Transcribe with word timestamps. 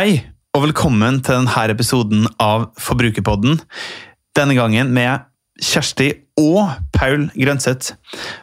Hei, 0.00 0.14
og 0.56 0.62
velkommen 0.62 1.18
til 1.20 1.42
denne 1.42 1.62
episoden 1.74 2.22
av 2.40 2.70
Forbrukerpodden. 2.80 3.58
Denne 4.32 4.54
gangen 4.56 4.94
med 4.96 5.26
Kjersti 5.60 6.06
og 6.40 6.70
Paul 6.94 7.26
Grønseth. 7.34 7.98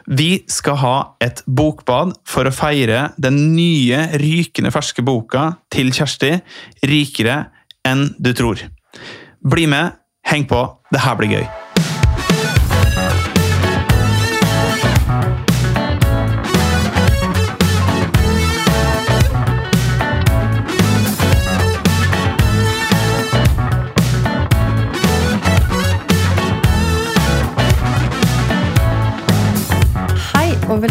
Vi 0.06 0.44
skal 0.46 0.78
ha 0.78 0.94
et 1.18 1.42
bokbad 1.50 2.14
for 2.30 2.46
å 2.46 2.54
feire 2.54 3.08
den 3.18 3.40
nye, 3.56 4.04
rykende 4.22 4.70
ferske 4.70 5.02
boka 5.02 5.56
til 5.74 5.90
Kjersti, 5.90 6.36
'Rikere 6.86 7.48
enn 7.82 8.12
du 8.22 8.30
tror'. 8.30 8.68
Bli 9.42 9.66
med, 9.66 9.98
heng 10.30 10.46
på, 10.46 10.62
det 10.94 11.02
her 11.02 11.18
blir 11.18 11.40
gøy. 11.40 11.46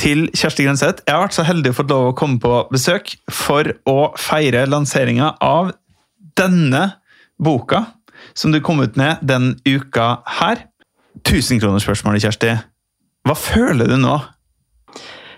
til 0.00 0.26
Kjersti 0.34 0.66
Grønseth. 0.66 1.04
Jeg 1.06 1.14
har 1.14 1.24
vært 1.26 1.36
så 1.36 1.46
heldig 1.46 1.72
å 1.72 1.78
få 1.78 1.86
lov 1.90 2.10
å 2.10 2.16
komme 2.18 2.40
på 2.42 2.64
besøk 2.72 3.14
for 3.32 3.70
å 3.90 3.98
feire 4.20 4.64
lanseringa 4.70 5.34
av 5.44 5.72
denne 6.38 6.84
boka, 7.38 7.84
som 8.34 8.54
du 8.54 8.60
kom 8.64 8.82
ut 8.82 8.98
med 9.00 9.22
den 9.22 9.54
uka 9.66 10.24
her. 10.40 10.66
Tusenkronersspørsmålet, 11.24 12.24
Kjersti. 12.26 12.54
Hva 13.24 13.36
føler 13.38 13.88
du 13.88 13.96
nå? 14.00 14.18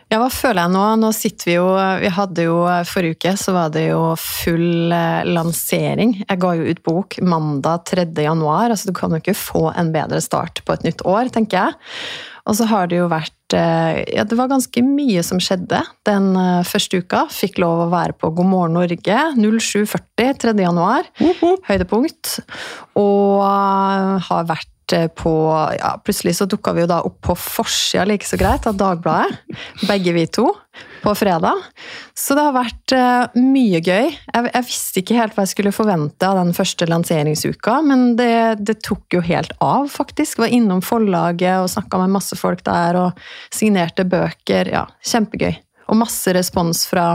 Ja, 0.07 0.21
hva 0.23 0.29
føler 0.31 0.63
jeg 0.63 0.71
nå? 0.71 0.85
Nå 1.03 1.09
sitter 1.15 1.49
vi 1.49 1.55
jo 1.57 1.67
Vi 1.99 2.11
hadde 2.15 2.45
jo 2.47 2.59
Forrige 2.87 3.17
uke 3.19 3.33
så 3.41 3.55
var 3.57 3.73
det 3.75 3.89
jo 3.89 4.13
full 4.23 4.95
eh, 4.95 5.27
lansering. 5.27 6.15
Jeg 6.21 6.41
ga 6.43 6.53
jo 6.55 6.69
ut 6.71 6.83
bok 6.87 7.19
mandag 7.27 7.89
3. 7.91 8.07
januar. 8.23 8.71
altså 8.71 8.93
Du 8.93 8.95
kan 8.95 9.11
jo 9.11 9.19
ikke 9.19 9.35
få 9.35 9.65
en 9.75 9.91
bedre 9.95 10.23
start 10.23 10.63
på 10.63 10.77
et 10.77 10.87
nytt 10.87 11.03
år, 11.03 11.33
tenker 11.35 11.59
jeg. 11.59 11.79
Og 12.47 12.55
så 12.59 12.67
har 12.71 12.91
det 12.91 13.01
jo 13.01 13.09
vært 13.11 13.57
eh, 13.57 14.05
Ja, 14.15 14.25
det 14.27 14.39
var 14.39 14.51
ganske 14.51 14.83
mye 14.87 15.23
som 15.27 15.41
skjedde 15.43 15.83
den 16.07 16.31
eh, 16.39 16.63
første 16.67 17.03
uka. 17.03 17.25
Fikk 17.33 17.61
lov 17.63 17.87
å 17.87 17.91
være 17.93 18.17
på 18.19 18.31
God 18.39 18.51
morgen 18.53 18.79
Norge 18.79 19.19
07.40 19.37 20.41
3. 20.45 20.55
januar. 20.63 21.11
Høydepunkt. 21.67 22.39
Og 22.99 23.43
eh, 23.43 24.31
har 24.31 24.49
vært 24.53 24.73
på 25.19 25.33
ja, 25.75 25.97
Plutselig 26.07 26.37
så 26.39 26.47
dukka 26.47 26.71
vi 26.77 26.85
jo 26.85 26.91
da 26.91 27.01
opp 27.03 27.17
på 27.27 27.35
forsida 27.35 28.05
like 28.07 28.29
så 28.29 28.39
greit 28.39 28.69
av 28.71 28.77
Dagbladet, 28.79 29.35
begge 29.89 30.15
vi 30.15 30.23
to, 30.31 30.53
på 31.03 31.15
fredag. 31.19 31.63
Så 32.17 32.37
det 32.37 32.45
har 32.47 32.55
vært 32.57 32.95
uh, 32.97 33.37
mye 33.41 33.81
gøy. 33.81 34.09
Jeg, 34.11 34.49
jeg 34.53 34.67
visste 34.69 35.03
ikke 35.03 35.19
helt 35.19 35.37
hva 35.37 35.45
jeg 35.47 35.53
skulle 35.55 35.75
forvente 35.75 36.29
av 36.29 36.41
den 36.41 36.55
første 36.57 36.89
lanseringsuka, 36.91 37.79
men 37.87 38.09
det, 38.19 38.63
det 38.63 38.79
tok 38.87 39.19
jo 39.19 39.23
helt 39.27 39.53
av, 39.65 39.91
faktisk. 39.93 40.41
Var 40.43 40.55
innom 40.57 40.83
forlaget 40.85 41.63
og 41.63 41.71
snakka 41.73 42.03
med 42.05 42.17
masse 42.17 42.39
folk 42.39 42.65
der, 42.67 42.99
og 43.01 43.27
signerte 43.55 44.07
bøker. 44.09 44.73
Ja, 44.73 44.87
kjempegøy. 45.07 45.55
Og 45.87 46.01
masse 46.01 46.33
respons 46.35 46.83
fra, 46.91 47.13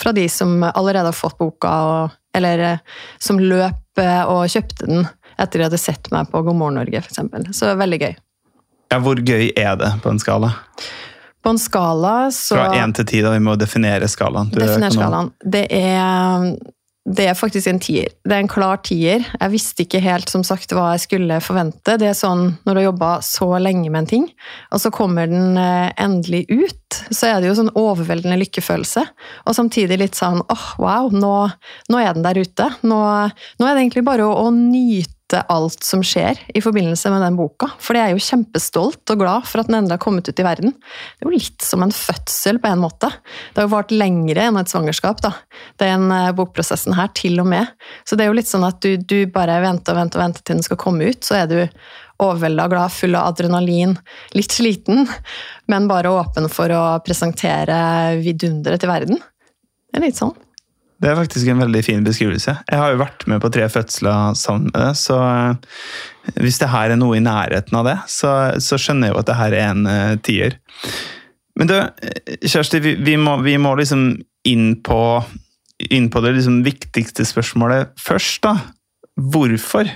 fra 0.00 0.14
de 0.16 0.24
som 0.32 0.62
allerede 0.64 1.10
har 1.10 1.16
fått 1.16 1.36
boka, 1.40 1.74
og, 1.88 2.14
eller 2.36 2.62
eh, 2.70 2.84
som 3.20 3.40
løp 3.40 4.00
eh, 4.00 4.22
og 4.24 4.48
kjøpte 4.48 4.88
den 4.88 5.04
etter 5.34 5.58
de 5.60 5.66
hadde 5.66 5.80
sett 5.82 6.10
meg 6.14 6.30
på 6.30 6.42
God 6.46 6.56
morgen 6.56 6.78
Norge, 6.78 7.02
f.eks. 7.02 7.56
Så 7.58 7.72
veldig 7.78 8.00
gøy. 8.00 8.14
Ja, 8.92 9.00
hvor 9.02 9.18
gøy 9.18 9.48
er 9.58 9.74
det 9.80 9.90
på 10.04 10.12
en 10.12 10.20
skala? 10.22 10.52
På 11.44 11.52
en 11.52 11.60
skala 11.60 12.30
så 12.32 12.56
Fra 12.56 12.78
én 12.80 12.94
til 12.96 13.04
ti, 13.04 13.20
da. 13.20 13.34
Vi 13.34 13.42
må 13.44 13.58
definere 13.60 14.08
skalaen. 14.08 14.48
Du 14.48 14.62
er 14.62 14.70
Definer 14.70 14.94
skalaen. 14.94 15.28
Det 15.44 15.66
er, 15.76 16.46
det 17.04 17.26
er 17.28 17.36
faktisk 17.36 17.68
en 17.68 17.80
tier. 17.84 18.14
Det 18.24 18.32
er 18.32 18.40
en 18.46 18.48
klar 18.48 18.80
tier. 18.80 19.26
Jeg 19.28 19.52
visste 19.52 19.84
ikke 19.84 20.00
helt 20.00 20.32
som 20.32 20.40
sagt 20.46 20.72
hva 20.72 20.94
jeg 20.94 21.02
skulle 21.04 21.36
forvente. 21.44 21.98
Det 22.00 22.08
er 22.08 22.16
sånn 22.16 22.46
når 22.64 22.70
du 22.70 22.80
har 22.80 22.86
jobba 22.86 23.10
så 23.28 23.50
lenge 23.60 23.90
med 23.90 24.06
en 24.06 24.08
ting, 24.14 24.24
og 24.72 24.80
så 24.80 24.92
kommer 24.94 25.28
den 25.28 25.58
eh, 25.60 25.92
endelig 26.00 26.46
ut, 26.48 27.00
så 27.10 27.34
er 27.34 27.42
det 27.42 27.50
jo 27.50 27.58
sånn 27.60 27.74
overveldende 27.76 28.40
lykkefølelse. 28.40 29.04
Og 29.44 29.58
samtidig 29.58 30.00
litt 30.00 30.16
sånn 30.16 30.40
åh, 30.40 30.64
wow, 30.80 31.12
nå, 31.12 31.34
nå 31.92 32.00
er 32.00 32.16
den 32.16 32.24
der 32.24 32.40
ute. 32.40 32.70
Nå, 32.88 33.02
nå 33.60 33.68
er 33.68 33.76
det 33.76 33.84
egentlig 33.84 34.06
bare 34.08 34.24
å, 34.24 34.46
å 34.46 34.54
nyte 34.54 35.13
alt 35.48 35.82
som 35.84 36.02
skjer 36.04 36.38
i 36.54 36.60
forbindelse 36.62 37.10
med 37.10 37.22
den 37.24 37.36
boka. 37.38 37.70
For 37.82 37.96
jeg 37.96 38.10
er 38.10 38.12
jo 38.14 38.22
kjempestolt 38.22 39.12
og 39.14 39.22
glad 39.22 39.46
for 39.48 39.62
at 39.62 39.70
den 39.70 39.78
endelig 39.78 39.96
har 39.96 40.02
kommet 40.04 40.28
ut 40.28 40.40
i 40.40 40.46
verden. 40.46 40.74
Det 40.76 41.24
er 41.24 41.30
jo 41.30 41.34
litt 41.34 41.64
som 41.64 41.82
en 41.82 41.94
fødsel 41.94 42.60
på 42.62 42.70
en 42.70 42.82
måte. 42.82 43.10
Det 43.52 43.62
har 43.62 43.68
jo 43.68 43.74
vart 43.74 43.94
lengre 43.94 44.44
enn 44.48 44.60
et 44.60 44.70
svangerskap, 44.70 45.22
da. 45.24 45.32
Den 45.82 46.10
eh, 46.12 46.30
bokprosessen 46.36 46.96
her, 46.98 47.10
til 47.16 47.40
og 47.42 47.48
med. 47.50 47.72
Så 48.04 48.18
det 48.18 48.26
er 48.26 48.32
jo 48.32 48.38
litt 48.38 48.50
sånn 48.50 48.66
at 48.68 48.80
du, 48.84 48.94
du 49.00 49.24
bare 49.32 49.60
venter 49.64 49.94
og 49.94 50.02
venter 50.02 50.20
og 50.20 50.26
venter 50.28 50.44
til 50.44 50.58
den 50.58 50.66
skal 50.66 50.80
komme 50.80 51.10
ut, 51.10 51.24
så 51.24 51.40
er 51.40 51.50
du 51.50 51.58
overvelda 52.22 52.68
glad, 52.70 52.94
full 52.94 53.16
av 53.18 53.32
adrenalin, 53.32 53.96
litt 54.36 54.54
sliten, 54.54 55.08
men 55.70 55.88
bare 55.90 56.12
åpen 56.14 56.46
for 56.52 56.70
å 56.70 56.84
presentere 57.04 58.20
vidunderet 58.22 58.84
til 58.84 58.92
verden. 58.92 59.22
Det 59.90 59.98
er 59.98 60.06
litt 60.06 60.20
sånn. 60.20 60.34
Det 61.02 61.10
er 61.10 61.18
faktisk 61.18 61.48
en 61.50 61.60
veldig 61.60 61.82
fin 61.84 62.04
beskrivelse. 62.06 62.54
Jeg 62.70 62.80
har 62.80 62.92
jo 62.92 63.00
vært 63.00 63.26
med 63.30 63.42
på 63.42 63.50
tre 63.52 63.66
fødsler 63.72 64.36
sammen 64.38 64.70
med 64.70 64.78
det, 64.78 64.92
så 65.00 65.18
eh, 65.26 66.36
hvis 66.38 66.60
det 66.62 66.70
her 66.72 66.94
er 66.94 67.00
noe 67.00 67.18
i 67.18 67.24
nærheten 67.24 67.76
av 67.80 67.88
det, 67.88 67.96
så, 68.10 68.30
så 68.62 68.78
skjønner 68.80 69.10
jeg 69.10 69.14
jo 69.16 69.20
at 69.20 69.30
det 69.30 69.38
her 69.40 69.56
er 69.58 69.72
en 69.72 69.88
uh, 69.90 70.14
tier. 70.24 70.56
Men 71.58 71.70
du, 71.70 71.74
eh, 71.82 72.46
Kjersti, 72.46 72.80
vi, 72.84 72.94
vi, 73.04 73.18
må, 73.20 73.36
vi 73.44 73.56
må 73.60 73.74
liksom 73.78 74.06
inn 74.48 74.70
på, 74.86 75.00
inn 75.90 76.08
på 76.12 76.22
det 76.24 76.36
liksom 76.38 76.62
viktigste 76.66 77.26
spørsmålet 77.26 77.92
først, 78.00 78.46
da. 78.46 78.54
Hvorfor? 79.34 79.90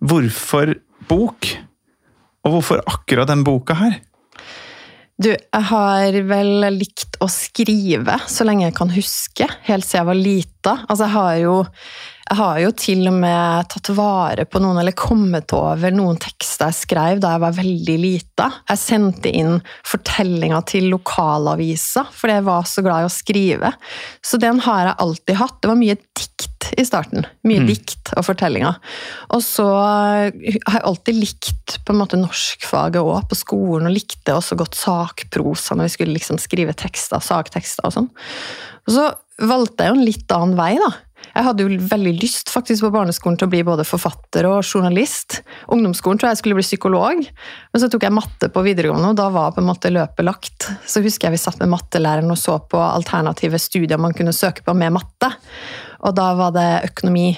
Hvorfor 0.00 0.76
bok? 1.08 1.50
Og 2.44 2.56
hvorfor 2.56 2.84
akkurat 2.88 3.28
den 3.28 3.44
boka 3.44 3.76
her? 3.76 3.98
Du, 5.20 5.28
jeg 5.28 5.66
har 5.68 6.16
vel 6.30 6.64
likt 6.72 7.18
å 7.20 7.26
skrive 7.28 8.14
så 8.24 8.46
lenge 8.48 8.64
jeg 8.64 8.76
kan 8.78 8.92
huske, 8.94 9.48
helt 9.66 9.84
siden 9.84 10.00
jeg 10.00 10.08
var 10.08 10.16
lita. 10.16 10.72
Altså, 10.86 11.04
jeg 11.04 11.12
har 11.12 11.34
jo, 11.42 11.56
har 12.38 12.58
jo 12.62 12.70
til 12.78 13.08
og 13.10 13.16
med 13.22 13.68
tatt 13.72 13.90
vare 13.96 14.44
på 14.46 14.60
noen, 14.62 14.78
eller 14.82 14.96
kommet 14.96 15.50
over 15.56 15.94
noen 15.94 16.18
tekster 16.20 16.70
jeg 16.70 16.78
skrev 16.84 17.22
da 17.22 17.34
jeg 17.34 17.42
var 17.42 17.56
veldig 17.56 17.96
lita. 18.00 18.48
Jeg 18.68 18.80
sendte 18.82 19.32
inn 19.34 19.58
fortellinger 19.88 20.62
til 20.70 20.90
lokalavisa, 20.92 22.06
fordi 22.14 22.38
jeg 22.38 22.46
var 22.46 22.68
så 22.70 22.84
glad 22.86 23.02
i 23.02 23.08
å 23.08 23.12
skrive. 23.12 23.72
Så 24.22 24.40
den 24.42 24.62
har 24.66 24.90
jeg 24.90 25.00
alltid 25.06 25.40
hatt. 25.40 25.58
Det 25.60 25.72
var 25.72 25.80
mye 25.80 25.98
dikt 25.98 26.70
i 26.78 26.84
starten. 26.86 27.26
Mye 27.48 27.64
dikt 27.66 28.12
og 28.14 28.26
fortellinger. 28.28 28.78
Og 29.34 29.42
så 29.44 29.66
har 29.66 30.30
jeg 30.30 30.84
alltid 30.86 31.18
likt 31.18 31.78
på 31.86 31.94
en 31.94 32.00
måte 32.02 32.20
norskfaget 32.20 33.00
òg, 33.02 33.24
på 33.30 33.38
skolen, 33.38 33.88
og 33.90 33.96
likte 33.96 34.36
også 34.36 34.58
godt 34.60 34.78
sakprosa 34.78 35.76
når 35.76 35.88
vi 35.88 35.96
skulle 35.96 36.16
liksom 36.18 36.38
skrive 36.42 36.76
tekster, 36.78 37.22
saktekster 37.24 37.88
og 37.88 37.96
sånn. 37.96 38.10
Og 38.86 38.94
så 38.94 39.10
valgte 39.40 39.86
jeg 39.86 39.92
jo 39.92 39.98
en 39.98 40.06
litt 40.06 40.34
annen 40.36 40.58
vei, 40.58 40.74
da. 40.80 40.90
Jeg 41.40 41.46
hadde 41.46 41.64
jo 41.64 41.76
veldig 41.88 42.10
lyst 42.20 42.50
faktisk 42.52 42.84
på 42.84 42.90
barneskolen 42.92 43.38
til 43.40 43.48
å 43.48 43.52
bli 43.54 43.62
både 43.64 43.86
forfatter 43.88 44.44
og 44.44 44.58
journalist. 44.60 45.38
Ungdomsskolen 45.72 46.20
tror 46.20 46.28
jeg 46.28 46.36
jeg 46.36 46.40
skulle 46.42 46.58
bli 46.58 46.64
psykolog, 46.66 47.22
men 47.24 47.80
så 47.80 47.88
tok 47.88 48.04
jeg 48.04 48.12
matte 48.12 48.50
på 48.52 48.64
videregående, 48.66 49.14
og 49.14 49.16
da 49.16 49.30
var 49.32 49.54
på 49.56 49.62
en 49.62 49.70
måte 49.70 49.88
løpet 49.88 50.26
lagt. 50.28 50.68
Så 50.84 51.00
husker 51.00 51.30
jeg 51.30 51.38
vi 51.38 51.40
satt 51.40 51.56
med 51.62 51.72
mattelæreren 51.72 52.28
og 52.28 52.36
så 52.36 52.58
på 52.60 52.82
alternative 52.84 53.62
studier 53.62 54.02
man 54.02 54.12
kunne 54.18 54.36
søke 54.36 54.66
på 54.66 54.76
med 54.76 54.92
matte, 54.98 55.32
og 56.04 56.12
da 56.20 56.28
var 56.36 56.52
det 56.58 56.68
økonomi. 56.90 57.30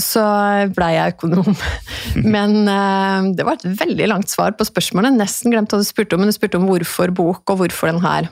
Så 0.00 0.24
blei 0.72 0.94
jeg 0.94 1.18
økonom. 1.18 1.52
Men 2.34 2.62
eh, 2.72 3.30
det 3.36 3.44
var 3.44 3.58
et 3.58 3.68
veldig 3.82 4.08
langt 4.14 4.32
svar 4.32 4.56
på 4.56 4.64
spørsmålet. 4.64 5.12
Nesten 5.20 5.52
glemt 5.52 5.76
hva 5.76 5.82
du 5.82 5.84
spurte 5.84 6.16
om, 6.16 6.24
men 6.24 6.32
du 6.32 6.36
spurte 6.36 6.56
om 6.56 6.64
hvorfor 6.70 7.12
bok, 7.12 7.42
og 7.52 7.60
hvorfor 7.60 7.92
den 7.92 8.00
her. 8.00 8.30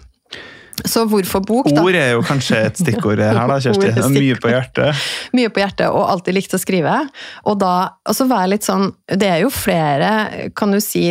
Så 0.86 1.04
hvorfor 1.10 1.42
bok, 1.44 1.68
da? 1.72 1.82
Ord 1.82 1.96
er 1.98 2.12
jo 2.14 2.22
kanskje 2.26 2.60
et 2.68 2.80
stikkord 2.80 3.22
her, 3.22 3.38
da, 3.38 3.58
Kjersti. 3.64 3.90
Er 3.90 4.10
Mye 4.12 4.36
på 4.38 4.52
hjertet. 4.52 5.06
Mye 5.36 5.50
på 5.52 5.62
hjertet, 5.62 5.88
og 5.90 6.06
alltid 6.12 6.36
likt 6.36 6.54
å 6.54 6.60
skrive. 6.60 6.94
Og 7.50 7.58
da, 7.60 7.72
altså 8.08 8.28
være 8.30 8.52
litt 8.54 8.66
sånn 8.66 8.88
Det 9.08 9.28
er 9.28 9.42
jo 9.42 9.50
flere, 9.52 10.10
kan 10.58 10.74
du 10.74 10.80
si, 10.84 11.04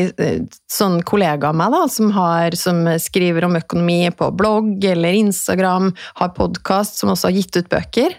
sånn 0.71 1.01
kollegaer 1.07 1.51
av 1.51 1.57
meg 1.59 1.73
da, 1.73 1.83
som, 1.91 2.11
har, 2.15 2.55
som 2.59 2.83
skriver 3.01 3.47
om 3.47 3.57
økonomi 3.59 3.99
på 4.15 4.29
blogg 4.37 4.85
eller 4.87 5.17
Instagram, 5.19 5.91
har 6.21 6.35
podkast, 6.37 7.01
som 7.01 7.13
også 7.13 7.31
har 7.31 7.37
gitt 7.39 7.59
ut 7.59 7.71
bøker. 7.71 8.17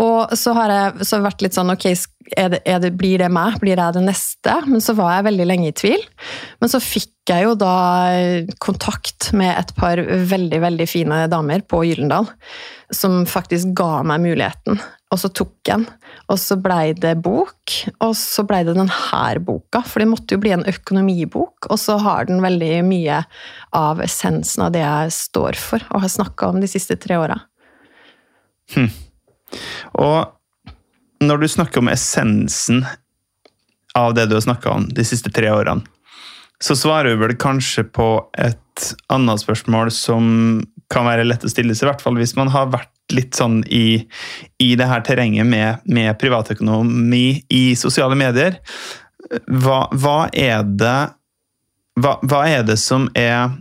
Og 0.00 0.34
så 0.38 0.54
har 0.58 0.72
jeg, 0.74 1.04
så 1.04 1.16
har 1.16 1.22
jeg 1.22 1.28
vært 1.30 1.48
litt 1.48 1.56
sånn 1.56 1.72
Ok, 1.74 1.88
er 2.36 2.52
det, 2.54 2.60
er 2.68 2.78
det, 2.80 2.94
blir 2.98 3.20
det 3.20 3.30
meg? 3.32 3.58
Blir 3.62 3.76
jeg 3.76 3.96
det 3.96 4.04
neste? 4.04 4.54
Men 4.68 4.82
så 4.84 4.94
var 4.96 5.18
jeg 5.18 5.28
veldig 5.28 5.48
lenge 5.48 5.70
i 5.70 5.76
tvil. 5.76 6.04
Men 6.62 6.72
så 6.72 6.80
fikk 6.82 7.10
jeg 7.30 7.46
jo 7.46 7.54
da 7.56 7.76
kontakt 8.62 9.30
med 9.36 9.54
et 9.56 9.70
par 9.78 10.00
veldig 10.00 10.60
veldig 10.60 10.86
fine 10.88 11.22
damer 11.32 11.62
på 11.64 11.80
Gyllendal, 11.86 12.28
som 12.92 13.22
faktisk 13.28 13.72
ga 13.78 14.02
meg 14.06 14.20
muligheten. 14.26 14.80
Og 15.14 15.20
så 15.22 15.30
tok 15.30 15.54
jeg 15.68 15.84
den. 15.84 15.86
Og 16.32 16.40
så 16.40 16.56
blei 16.58 16.92
det 16.96 17.14
bok, 17.22 17.74
og 18.02 18.12
så 18.18 18.44
blei 18.48 18.62
det 18.66 18.74
denne 18.76 19.44
boka. 19.46 19.82
For 19.86 20.02
det 20.02 20.08
måtte 20.10 20.34
jo 20.34 20.42
bli 20.42 20.54
en 20.56 20.66
økonomibok, 20.68 21.68
og 21.70 21.78
så 21.80 21.96
har 22.02 22.26
den 22.28 22.42
veldig 22.42 22.82
mye 22.88 23.22
av 23.76 24.02
essensen 24.04 24.66
av 24.66 24.74
det 24.74 24.82
jeg 24.82 25.14
står 25.14 25.60
for 25.60 25.84
og 25.92 26.04
har 26.04 26.12
snakka 26.12 26.50
om 26.50 26.60
de 26.60 26.70
siste 26.70 26.98
tre 27.00 27.18
åra. 27.20 27.38
Hm. 28.74 28.90
Og 30.02 31.24
når 31.24 31.40
du 31.40 31.48
snakker 31.48 31.80
om 31.80 31.92
essensen 31.92 32.84
av 33.94 34.14
det 34.16 34.26
du 34.26 34.34
har 34.36 34.44
snakka 34.44 34.72
om 34.72 34.88
de 34.90 35.04
siste 35.06 35.30
tre 35.30 35.52
årene, 35.54 35.86
så 36.64 36.76
svarer 36.78 37.12
vi 37.12 37.26
vel 37.26 37.36
kanskje 37.40 37.84
på 37.92 38.08
et 38.40 38.84
annet 39.12 39.42
spørsmål 39.42 39.90
som 39.92 40.26
kan 40.92 41.06
være 41.06 41.26
lett 41.26 41.44
å 41.44 41.50
stille 41.50 41.74
seg, 41.76 41.86
i 41.86 41.90
hvert 41.92 42.04
fall 42.04 42.16
hvis 42.16 42.34
man 42.38 42.50
har 42.54 42.70
vært 42.72 42.90
litt 43.12 43.36
sånn 43.36 43.60
i, 43.68 44.04
i 44.62 44.70
det 44.78 44.86
her 44.88 45.04
terrenget 45.04 45.44
med, 45.48 45.84
med 45.84 46.16
privatøkonomi 46.20 47.44
i 47.52 47.64
sosiale 47.76 48.16
medier. 48.16 48.56
Hva, 49.44 49.84
hva, 49.92 50.18
er 50.32 50.64
det 50.64 50.98
hva, 52.00 52.16
hva, 52.24 52.40
er 52.48 52.64
det 52.66 52.76
som 52.80 53.06
er 53.16 53.54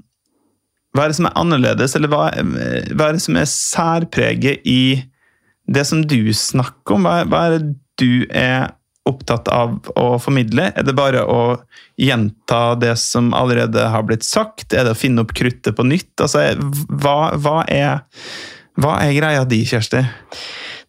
Hva 0.94 1.06
er 1.06 1.12
det 1.12 1.18
som 1.18 1.28
er 1.30 1.38
annerledes, 1.40 1.96
eller 1.98 2.12
hva, 2.12 2.28
hva 2.30 3.08
er 3.10 3.18
det 3.18 3.24
som 3.24 3.40
er 3.40 3.50
særpreget 3.50 4.68
i 4.70 5.04
det 5.74 5.86
som 5.90 6.04
du 6.08 6.32
snakker 6.36 6.98
om, 6.98 7.08
hva, 7.08 7.44
er 7.48 7.58
det 7.58 7.74
du 8.00 8.28
er 8.30 8.72
opptatt 9.10 9.50
av 9.52 9.76
å 10.00 10.06
formidle? 10.22 10.70
Er 10.76 10.86
det 10.88 10.96
bare 10.96 11.24
å 11.28 11.42
gjenta 12.00 12.76
det 12.80 12.96
som 13.02 13.34
allerede 13.36 13.88
har 13.92 14.06
blitt 14.08 14.26
sagt? 14.28 14.72
Er 14.74 14.88
det 14.88 14.96
å 14.96 15.00
finne 15.00 15.26
opp 15.26 15.34
kruttet 15.36 15.76
på 15.76 15.86
nytt? 15.88 16.14
Altså, 16.24 16.46
hva, 16.88 17.34
hva, 17.36 17.58
er, 17.68 18.06
hva 18.80 18.98
er 19.04 19.16
greia 19.18 19.44
di, 19.48 19.64
Kjersti? 19.68 20.06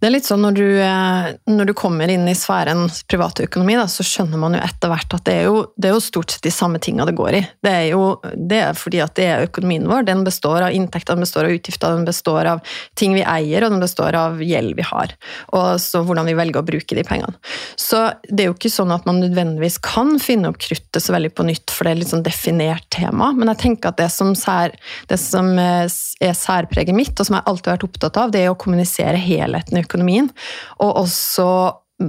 Det 0.04 0.10
er 0.10 0.12
litt 0.18 0.26
sånn 0.28 0.42
når 0.44 0.52
du, 0.52 0.66
eh, 0.84 1.26
når 1.48 1.70
du 1.70 1.72
kommer 1.72 2.10
inn 2.12 2.26
i 2.28 2.34
sfæren 2.36 2.90
privatøkonomi, 3.08 3.78
da, 3.78 3.86
så 3.88 4.04
skjønner 4.04 4.36
man 4.36 4.52
jo 4.52 4.58
etter 4.60 4.90
hvert 4.92 5.14
at 5.16 5.22
det 5.24 5.36
er 5.40 5.46
jo, 5.46 5.62
det 5.80 5.88
er 5.88 5.94
jo 5.94 6.02
stort 6.04 6.34
sett 6.34 6.44
de 6.44 6.50
samme 6.52 6.76
tinga 6.76 7.06
det 7.08 7.14
går 7.16 7.36
i. 7.38 7.40
Det 7.64 7.72
er 7.72 7.86
jo 7.88 8.02
det 8.36 8.58
er 8.66 8.76
fordi 8.76 9.00
at 9.00 9.14
det 9.16 9.24
er 9.32 9.44
økonomien 9.46 9.86
vår. 9.88 10.04
Den 10.04 10.20
består 10.26 10.66
av 10.66 10.76
inntekter, 10.76 11.16
den 11.16 11.24
består 11.24 11.48
av 11.48 11.54
utgifter, 11.56 11.94
den 11.96 12.04
består 12.04 12.50
av 12.50 12.74
ting 13.00 13.16
vi 13.16 13.22
eier, 13.24 13.64
og 13.64 13.72
den 13.72 13.80
består 13.80 14.18
av 14.20 14.42
gjeld 14.44 14.74
vi 14.76 14.84
har. 14.84 15.14
Og 15.56 15.80
så 15.80 16.04
hvordan 16.04 16.28
vi 16.28 16.36
velger 16.36 16.60
å 16.60 16.68
bruke 16.68 17.00
de 17.00 17.06
pengene. 17.08 17.40
Så 17.80 18.02
det 18.28 18.44
er 18.44 18.50
jo 18.50 18.58
ikke 18.58 18.74
sånn 18.76 18.92
at 18.92 19.08
man 19.08 19.22
nødvendigvis 19.24 19.80
kan 19.88 20.18
finne 20.20 20.52
opp 20.52 20.60
kruttet 20.66 21.00
så 21.00 21.16
veldig 21.16 21.32
på 21.32 21.48
nytt, 21.48 21.72
for 21.72 21.88
det 21.88 21.94
er 21.94 22.02
litt 22.02 22.12
sånn 22.12 22.26
definert 22.28 22.90
tema. 22.92 23.30
Men 23.32 23.54
jeg 23.54 23.62
tenker 23.64 23.94
at 23.94 24.02
det 24.04 24.12
som, 24.12 24.36
sær, 24.36 24.76
det 25.08 25.20
som 25.24 25.48
er 25.56 25.88
særpreget 25.88 26.92
mitt, 26.92 27.16
og 27.16 27.24
som 27.24 27.40
jeg 27.40 27.48
alltid 27.48 27.72
har 27.72 27.80
vært 27.80 27.88
opptatt 27.88 28.22
av, 28.26 28.36
det 28.36 28.44
er 28.44 28.52
å 28.52 28.60
kommunisere 28.60 29.16
helheten 29.16 29.80
i 29.80 29.80
økonomien 29.80 29.93
økonomien. 29.94 30.30
Og 30.82 31.04
også 31.06 31.48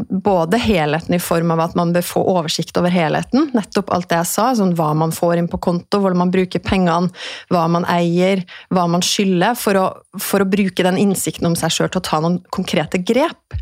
både 0.10 0.58
helheten 0.58 1.14
i 1.14 1.22
form 1.22 1.52
av 1.54 1.62
at 1.68 1.76
man 1.78 1.92
bør 1.94 2.06
få 2.06 2.24
oversikt 2.34 2.78
over 2.80 2.94
helheten. 2.94 3.52
Nettopp 3.54 3.92
alt 3.94 4.10
det 4.10 4.18
jeg 4.18 4.32
sa, 4.32 4.48
sånn 4.58 4.74
hva 4.78 4.90
man 4.98 5.14
får 5.14 5.38
inn 5.40 5.50
på 5.52 5.62
konto, 5.62 6.02
hvordan 6.02 6.24
man 6.24 6.34
bruker 6.34 6.64
pengene, 6.66 7.14
hva 7.54 7.68
man 7.72 7.86
eier, 7.92 8.42
hva 8.74 8.88
man 8.90 9.06
skylder, 9.06 9.54
for 9.60 9.78
å, 9.78 9.86
for 10.18 10.42
å 10.42 10.50
bruke 10.50 10.86
den 10.86 10.98
innsikten 11.02 11.52
om 11.52 11.58
seg 11.60 11.74
sjøl 11.76 11.94
til 11.94 12.02
å 12.02 12.08
ta 12.10 12.22
noen 12.24 12.42
konkrete 12.56 13.02
grep. 13.06 13.56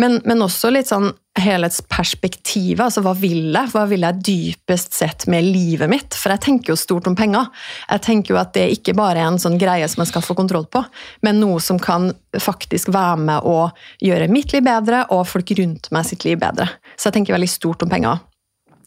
Men, 0.00 0.18
men, 0.24 0.42
også 0.44 0.70
litt 0.74 0.88
sånn 0.90 1.12
helhetsperspektivet. 1.38 2.82
Altså 2.84 3.02
hva 3.04 3.14
vil 3.18 3.52
jeg? 3.54 3.70
Hva 3.72 3.84
vil 3.90 4.06
jeg 4.06 4.20
dypest 4.26 4.94
sett 4.96 5.26
med 5.30 5.46
livet 5.46 5.90
mitt? 5.90 6.18
For 6.18 6.34
jeg 6.34 6.44
tenker 6.46 6.74
jo 6.74 6.78
stort 6.78 7.08
om 7.10 7.16
penger. 7.18 7.50
Jeg 7.88 8.04
tenker 8.06 8.34
jo 8.34 8.40
at 8.40 8.54
det 8.56 8.68
ikke 8.76 8.96
bare 8.98 9.22
er 9.22 9.30
en 9.30 9.40
sånn 9.42 9.58
greie 9.60 9.86
som 9.90 10.04
jeg 10.04 10.12
skal 10.12 10.26
få 10.26 10.36
kontroll 10.38 10.68
på, 10.70 10.84
men 11.26 11.40
noe 11.42 11.62
som 11.62 11.80
kan 11.82 12.12
faktisk 12.40 12.92
være 12.94 13.18
med 13.22 13.48
å 13.48 13.58
gjøre 14.04 14.30
mitt 14.32 14.54
liv 14.54 14.64
bedre 14.66 15.04
og 15.14 15.26
folk 15.30 15.54
rundt 15.58 15.90
meg 15.94 16.06
sitt 16.08 16.26
liv 16.26 16.38
bedre. 16.42 16.70
Så 16.96 17.10
jeg 17.10 17.20
tenker 17.20 17.36
veldig 17.36 17.50
stort 17.50 17.86
om 17.86 17.92
penger. 17.92 18.22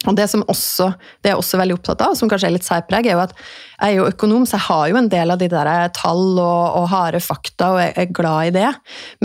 Og 0.06 0.14
det 0.14 0.28
som 0.30 0.44
også, 0.46 0.92
det 1.26 1.32
jeg 1.32 1.42
er 1.42 1.62
veldig 1.64 1.76
opptatt 1.80 2.04
av, 2.06 2.14
som 2.18 2.30
kanskje 2.30 2.52
er 2.52 2.54
litt 2.54 2.68
særpreg, 2.68 3.08
er 3.10 3.16
jo 3.16 3.24
at 3.24 3.34
jeg 3.38 3.88
er 3.88 3.96
jo 3.98 4.06
økonom, 4.12 4.46
så 4.46 4.58
jeg 4.58 4.66
har 4.68 4.84
jo 4.92 5.00
en 5.00 5.10
del 5.10 5.34
av 5.34 5.42
de 5.42 5.48
der 5.50 5.70
tall 5.98 6.38
og, 6.38 6.78
og 6.78 6.86
harde 6.92 7.22
fakta, 7.24 7.72
og 7.74 7.82
jeg 7.82 7.96
er 8.04 8.14
glad 8.20 8.52
i 8.52 8.54
det. 8.60 8.70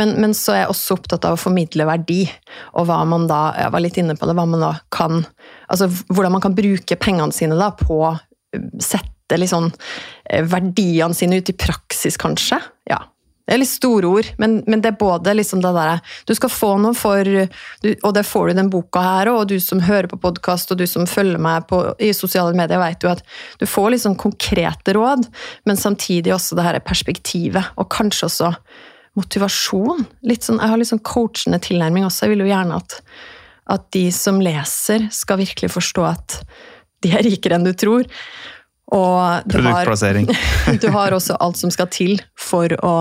Men, 0.01 0.15
men, 0.23 0.33
så 0.37 0.55
er 0.55 0.63
jeg 0.63 0.73
også 0.73 0.97
opptatt 0.97 1.29
av 1.29 1.37
å 1.37 1.41
formidle 1.41 1.87
verdi, 1.89 2.23
og 2.73 2.89
hva 2.89 3.03
man 3.09 3.29
da 3.29 3.43
Jeg 3.59 3.73
var 3.75 3.85
litt 3.85 3.99
inne 4.01 4.17
på 4.17 4.29
det, 4.29 4.37
hva 4.39 4.49
man 4.49 4.63
da 4.63 4.73
kan 4.93 5.23
Altså 5.73 5.89
hvordan 5.89 6.35
man 6.35 6.43
kan 6.45 6.55
bruke 6.57 6.97
pengene 7.01 7.33
sine 7.35 7.57
da 7.57 7.71
på 7.77 7.97
å 8.05 8.13
sette 8.83 9.39
liksom 9.39 9.71
verdiene 10.53 11.17
sine 11.17 11.39
ut 11.41 11.49
i 11.49 11.57
praksis, 11.57 12.19
kanskje. 12.21 12.59
Ja, 12.89 12.99
det 13.43 13.56
er 13.56 13.59
litt 13.59 13.73
store 13.73 14.06
ord, 14.06 14.29
men, 14.39 14.61
men, 14.71 14.83
det 14.85 14.93
er 14.93 14.99
både 15.00 15.33
liksom 15.35 15.62
det 15.65 15.73
derre 15.75 15.97
Du 16.29 16.35
skal 16.39 16.53
få 16.53 16.71
noe 16.79 16.94
for 16.94 17.27
du, 17.27 17.89
Og 18.06 18.12
det 18.15 18.23
får 18.29 18.47
du 18.47 18.53
i 18.53 18.59
den 18.61 18.71
boka 18.71 19.03
her, 19.03 19.33
og 19.33 19.49
du 19.50 19.56
som 19.61 19.83
hører 19.83 20.06
på 20.12 20.21
podkast, 20.23 20.71
og 20.71 20.79
du 20.79 20.87
som 20.87 21.09
følger 21.11 21.43
meg 21.43 21.67
på, 21.71 21.83
i 21.99 22.12
sosiale 22.15 22.55
medier, 22.56 22.81
vet 22.83 23.03
jo 23.03 23.11
at 23.11 23.25
du 23.59 23.67
får 23.67 23.91
liksom 23.97 24.17
konkrete 24.21 24.94
råd, 24.94 25.27
men 25.67 25.81
samtidig 25.81 26.35
også 26.35 26.59
det 26.59 26.69
her 26.69 26.79
perspektivet, 26.87 27.75
og 27.77 27.91
kanskje 27.93 28.29
også 28.31 28.53
motivasjon. 29.19 30.06
Litt 30.29 30.47
sånn, 30.47 30.61
jeg 30.62 30.73
har 30.73 30.81
litt 30.81 30.93
sånn 30.93 31.05
coachende 31.05 31.61
tilnærming 31.62 32.06
også. 32.06 32.25
Jeg 32.25 32.35
vil 32.35 32.47
jo 32.47 32.53
gjerne 32.53 32.79
at, 32.79 32.97
at 33.75 33.91
de 33.93 34.06
som 34.15 34.41
leser, 34.45 35.09
skal 35.12 35.43
virkelig 35.43 35.75
forstå 35.75 36.06
at 36.09 36.38
de 37.03 37.12
er 37.12 37.27
rikere 37.27 37.59
enn 37.59 37.67
du 37.67 37.75
tror. 37.77 38.06
Og 38.93 39.50
du 39.50 39.59
har, 39.67 39.88
du 40.83 40.88
har 40.95 41.17
også 41.17 41.37
alt 41.43 41.61
som 41.61 41.73
skal 41.75 41.91
til 41.93 42.17
for 42.38 42.73
å 42.85 42.95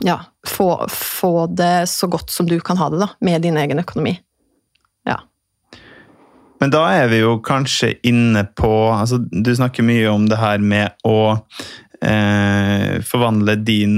ja, 0.00 0.18
få, 0.48 0.86
få, 0.88 1.46
det 1.46 1.88
så 1.88 2.06
godt 2.06 2.30
som 2.30 2.48
du 2.48 2.60
kan 2.60 2.80
ha 2.80 2.88
det 2.90 3.02
da, 3.02 3.08
med 3.20 3.42
din 3.44 3.58
egen 3.60 3.82
økonomi. 3.82 4.16
Ja. 5.08 5.18
Men 6.62 6.72
da 6.72 6.86
er 6.94 7.10
vi 7.12 7.22
jo 7.22 7.36
kanskje 7.44 7.94
inne 8.06 8.44
på 8.56 8.70
altså 8.94 9.18
Du 9.18 9.50
snakker 9.56 9.82
mye 9.82 10.06
om 10.12 10.28
det 10.30 10.38
her 10.38 10.62
med 10.62 10.94
å 11.04 11.18
eh, 12.02 13.00
forvandle 13.06 13.56
din, 13.66 13.96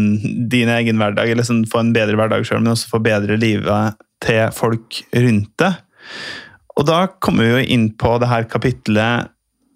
din, 0.50 0.72
egen 0.72 1.00
hverdag, 1.00 1.30
eller 1.30 1.46
sånn, 1.46 1.66
få 1.70 1.84
en 1.84 1.94
bedre 1.96 2.18
hverdag 2.18 2.46
sjøl, 2.46 2.62
men 2.64 2.74
også 2.74 2.94
få 2.96 3.02
bedre 3.04 3.38
livet 3.40 4.00
til 4.24 4.48
folk 4.56 5.02
rundt 5.12 5.52
deg. 5.60 5.80
Og 6.74 6.88
da 6.88 7.04
kommer 7.22 7.46
vi 7.46 7.52
jo 7.52 7.74
inn 7.76 7.86
på 8.00 8.16
det 8.18 8.30
her 8.32 8.48
kapitlet 8.50 9.30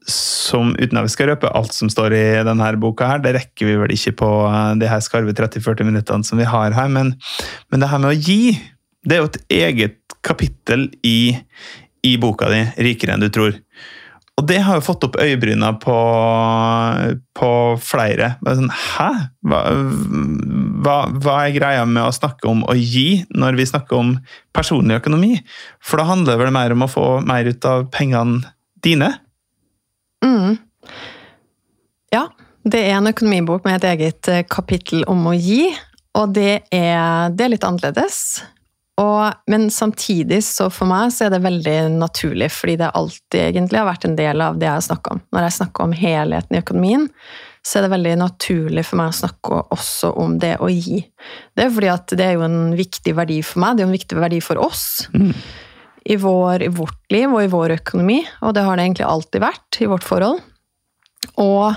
som, 0.08 0.72
uten 0.78 0.98
at 0.98 1.06
vi 1.06 1.12
skal 1.12 1.32
røpe 1.32 1.50
alt 1.56 1.74
som 1.76 1.90
står 1.92 2.16
i 2.16 2.24
denne 2.46 2.70
boka, 2.80 3.10
her, 3.12 3.22
det 3.24 3.34
rekker 3.36 3.68
vi 3.68 3.76
vel 3.82 3.94
ikke 3.94 4.14
på 4.22 4.30
eh, 4.48 4.72
de 4.80 4.88
her 4.90 5.04
skarve 5.04 5.34
30-40 5.36 5.88
minuttene 5.88 6.26
som 6.26 6.40
vi 6.40 6.48
har 6.48 6.76
her, 6.76 6.90
men, 6.92 7.14
men, 7.68 7.82
det 7.82 7.90
her 7.92 8.02
med 8.02 8.14
å 8.14 8.18
gi, 8.18 8.56
det 9.04 9.16
er 9.16 9.22
jo 9.22 9.30
et 9.30 9.40
eget 9.60 10.18
kapittel 10.24 10.88
i, 11.06 11.36
i 12.04 12.16
boka 12.20 12.50
di, 12.52 12.64
'Rikere 12.76 13.16
enn 13.16 13.24
du 13.24 13.30
tror'. 13.32 13.60
Og 14.38 14.44
det 14.46 14.60
har 14.62 14.78
jo 14.78 14.84
fått 14.86 15.02
opp 15.02 15.16
øyebryna 15.18 15.72
på, 15.82 15.94
på 17.34 17.50
flere. 17.82 18.36
Sånn, 18.46 18.70
Hæ? 18.70 19.08
Hva, 19.50 19.62
hva, 20.84 20.98
hva, 21.10 21.38
er 21.42 21.56
greia 21.56 21.86
med 21.88 22.04
å 22.04 22.14
snakke 22.14 22.46
om 22.46 22.62
å 22.62 22.76
gi 22.78 23.24
når 23.34 23.58
vi 23.58 23.66
snakker 23.66 23.98
om 23.98 24.12
personlig 24.54 25.00
økonomi? 25.00 25.40
For 25.82 25.98
da 25.98 26.06
handler 26.12 26.36
det 26.36 26.44
vel 26.44 26.54
mer 26.54 26.76
om 26.76 26.86
å 26.86 26.90
få 26.92 27.06
mer 27.26 27.50
ut 27.50 27.66
av 27.66 27.88
pengene 27.90 28.46
dine? 28.86 29.10
Mm. 30.24 30.58
Ja, 32.12 32.28
det 32.68 32.84
er 32.84 32.98
en 32.98 33.10
økonomibok 33.10 33.66
med 33.66 33.78
et 33.78 33.88
eget 33.92 34.30
eh, 34.32 34.44
kapittel 34.48 35.04
om 35.10 35.26
å 35.30 35.34
gi, 35.36 35.68
og 36.18 36.32
det 36.36 36.62
er, 36.74 37.34
det 37.34 37.44
er 37.44 37.52
litt 37.52 37.66
annerledes. 37.66 38.40
Og, 38.98 39.28
men 39.46 39.68
samtidig, 39.70 40.40
så 40.42 40.66
for 40.74 40.90
meg, 40.90 41.12
så 41.14 41.28
er 41.28 41.36
det 41.36 41.44
veldig 41.44 41.76
naturlig, 42.00 42.48
fordi 42.50 42.78
det 42.80 42.88
alltid 42.98 43.44
egentlig 43.44 43.78
har 43.78 43.86
vært 43.86 44.08
en 44.08 44.16
del 44.18 44.42
av 44.42 44.58
det 44.58 44.66
jeg 44.66 44.74
har 44.74 44.88
snakka 44.88 45.14
om. 45.14 45.20
Når 45.34 45.46
jeg 45.46 45.56
snakker 45.60 45.84
om 45.84 45.94
helheten 45.94 46.56
i 46.56 46.62
økonomien, 46.64 47.06
så 47.62 47.78
er 47.78 47.86
det 47.86 47.92
veldig 47.92 48.16
naturlig 48.24 48.84
for 48.88 48.98
meg 48.98 49.12
å 49.12 49.18
snakke 49.20 49.62
også 49.76 50.10
om 50.18 50.34
det 50.42 50.56
å 50.64 50.70
gi. 50.72 51.04
Det 51.54 51.66
er 51.66 51.72
fordi 51.76 51.92
at 51.92 52.16
det 52.18 52.26
er 52.26 52.36
jo 52.38 52.46
en 52.48 52.74
viktig 52.78 53.14
verdi 53.14 53.38
for 53.46 53.62
meg, 53.62 53.76
det 53.76 53.84
er 53.84 53.86
jo 53.86 53.92
en 53.92 53.98
viktig 54.00 54.20
verdi 54.24 54.42
for 54.42 54.66
oss. 54.66 54.84
Mm 55.14 55.32
i, 56.04 56.16
vår, 56.20 56.62
i, 56.66 56.70
vårt 56.72 57.12
liv 57.12 57.32
og 57.32 57.42
i 57.42 57.50
vår 57.52 57.76
økonomi, 57.78 58.20
og 58.44 58.54
det 58.56 58.64
har 58.66 58.78
det 58.78 58.86
egentlig 58.86 59.08
alltid 59.08 59.44
vært 59.44 59.80
i 59.82 59.88
vårt 59.90 60.06
forhold. 60.06 60.40
Og 61.42 61.74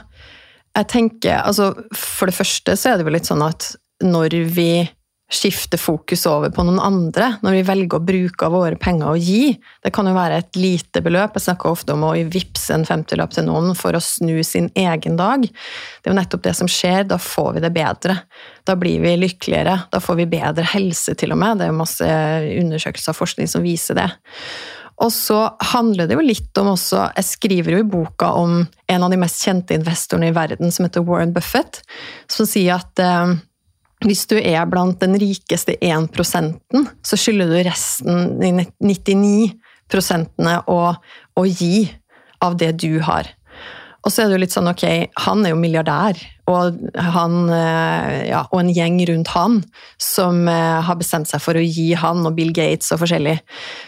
jeg 0.77 0.87
tenker 0.87 1.41
altså, 1.41 1.71
For 1.97 2.29
det 2.29 2.37
første 2.37 2.75
så 2.79 2.91
er 2.91 2.99
det 2.99 3.07
vel 3.07 3.17
litt 3.17 3.27
sånn 3.27 3.43
at 3.43 3.73
når 4.05 4.37
vi 4.53 4.85
skifter 5.31 5.79
fokus 5.79 6.25
over 6.27 6.51
på 6.51 6.63
noen 6.67 6.79
andre, 6.83 7.35
når 7.41 7.55
vi 7.55 7.63
velger 7.67 7.97
å 7.97 8.03
bruke 8.03 8.47
av 8.47 8.55
våre 8.55 8.75
penger 8.79 9.13
og 9.13 9.21
gi 9.23 9.53
Det 9.83 9.93
kan 9.95 10.07
jo 10.07 10.15
være 10.15 10.41
et 10.41 10.59
lite 10.59 11.01
beløp. 11.03 11.37
Jeg 11.37 11.45
snakker 11.47 11.71
ofte 11.71 11.95
om 11.95 12.03
å 12.05 12.11
vippse 12.31 12.73
en 12.75 12.85
femtilapp 12.87 13.31
til 13.35 13.47
noen 13.47 13.71
for 13.77 13.95
å 13.95 14.03
snu 14.03 14.43
sin 14.45 14.69
egen 14.75 15.15
dag. 15.19 15.45
Det 15.47 16.09
er 16.09 16.13
jo 16.13 16.17
nettopp 16.19 16.43
det 16.45 16.55
som 16.59 16.69
skjer. 16.69 17.07
Da 17.07 17.17
får 17.21 17.55
vi 17.55 17.63
det 17.63 17.71
bedre. 17.75 18.17
Da 18.67 18.75
blir 18.79 19.01
vi 19.03 19.15
lykkeligere. 19.23 19.77
Da 19.91 20.01
får 20.03 20.19
vi 20.19 20.27
bedre 20.35 20.67
helse, 20.73 21.15
til 21.17 21.33
og 21.33 21.41
med. 21.41 21.57
Det 21.57 21.67
er 21.67 21.71
jo 21.71 21.79
masse 21.79 22.11
undersøkelser 22.61 23.15
og 23.15 23.21
forskning 23.23 23.49
som 23.49 23.65
viser 23.65 23.97
det. 23.97 24.09
Og 25.01 25.09
så 25.13 25.39
handler 25.71 26.09
det 26.09 26.17
jo 26.17 26.23
litt 26.23 26.57
om 26.61 26.75
også 26.75 27.07
Jeg 27.17 27.25
skriver 27.25 27.73
jo 27.73 27.79
i 27.81 27.87
boka 27.89 28.33
om 28.37 28.59
en 28.61 29.05
av 29.05 29.09
de 29.09 29.17
mest 29.17 29.41
kjente 29.41 29.73
investorene 29.73 30.29
i 30.29 30.35
verden, 30.35 30.73
som 30.73 30.85
heter 30.85 31.05
Warren 31.07 31.33
Buffett, 31.33 31.81
som 32.29 32.45
sier 32.49 32.75
at 32.77 33.01
eh, 33.01 33.39
hvis 34.05 34.25
du 34.29 34.37
er 34.37 34.65
blant 34.69 35.01
den 35.01 35.17
rikeste 35.19 35.75
1% 35.77 36.85
så 37.05 37.19
skylder 37.19 37.51
du 37.51 37.57
resten, 37.67 38.39
de 38.41 38.65
99% 38.81 40.49
å, 40.71 40.79
å 41.37 41.45
gi 41.45 41.89
av 42.41 42.57
det 42.57 42.71
du 42.81 42.99
har. 43.05 43.29
Og 44.01 44.11
så 44.11 44.23
er 44.23 44.29
det 44.29 44.37
jo 44.37 44.41
litt 44.43 44.53
sånn, 44.53 44.69
ok, 44.71 44.85
han 45.27 45.43
er 45.45 45.53
jo 45.53 45.59
milliardær, 45.61 46.17
og, 46.49 46.77
han, 46.97 47.35
eh, 47.53 48.15
ja, 48.31 48.41
og 48.49 48.59
en 48.59 48.71
gjeng 48.73 48.97
rundt 49.07 49.29
han 49.35 49.59
som 50.01 50.47
eh, 50.49 50.79
har 50.83 50.97
bestemt 50.99 51.29
seg 51.29 51.43
for 51.43 51.57
å 51.57 51.63
gi 51.63 51.91
han, 51.97 52.25
og 52.25 52.35
Bill 52.37 52.51
Gates 52.55 52.91
og 52.91 53.03
forskjellig, 53.03 53.37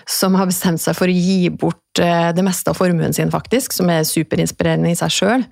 som 0.09 0.37
har 0.39 0.49
bestemt 0.49 0.83
seg 0.83 0.95
for 0.97 1.09
å 1.09 1.17
gi 1.17 1.49
bort 1.49 2.01
eh, 2.01 2.29
det 2.35 2.45
meste 2.45 2.71
av 2.71 2.79
formuen 2.79 3.15
sin, 3.15 3.33
faktisk, 3.33 3.73
som 3.75 3.89
er 3.91 4.05
superinspirerende 4.07 4.93
i 4.93 4.97
seg 4.99 5.17
sjøl. 5.17 5.45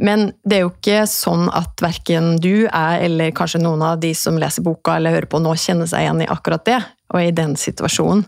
Men 0.00 0.30
det 0.42 0.58
er 0.58 0.66
jo 0.66 0.72
ikke 0.74 1.04
sånn 1.10 1.48
at 1.52 1.84
verken 1.84 2.36
du, 2.42 2.66
jeg 2.66 3.08
eller 3.10 3.34
kanskje 3.36 3.62
noen 3.62 3.84
av 3.92 4.00
de 4.02 4.14
som 4.16 4.40
leser 4.40 4.64
boka 4.66 4.96
eller 4.96 5.18
hører 5.18 5.30
på 5.30 5.42
nå, 5.44 5.54
kjenner 5.60 5.90
seg 5.90 6.06
igjen 6.06 6.24
i 6.24 6.32
akkurat 6.32 6.64
det 6.68 6.80
og 7.12 7.24
i 7.24 7.32
den 7.32 7.54
situasjonen. 7.56 8.26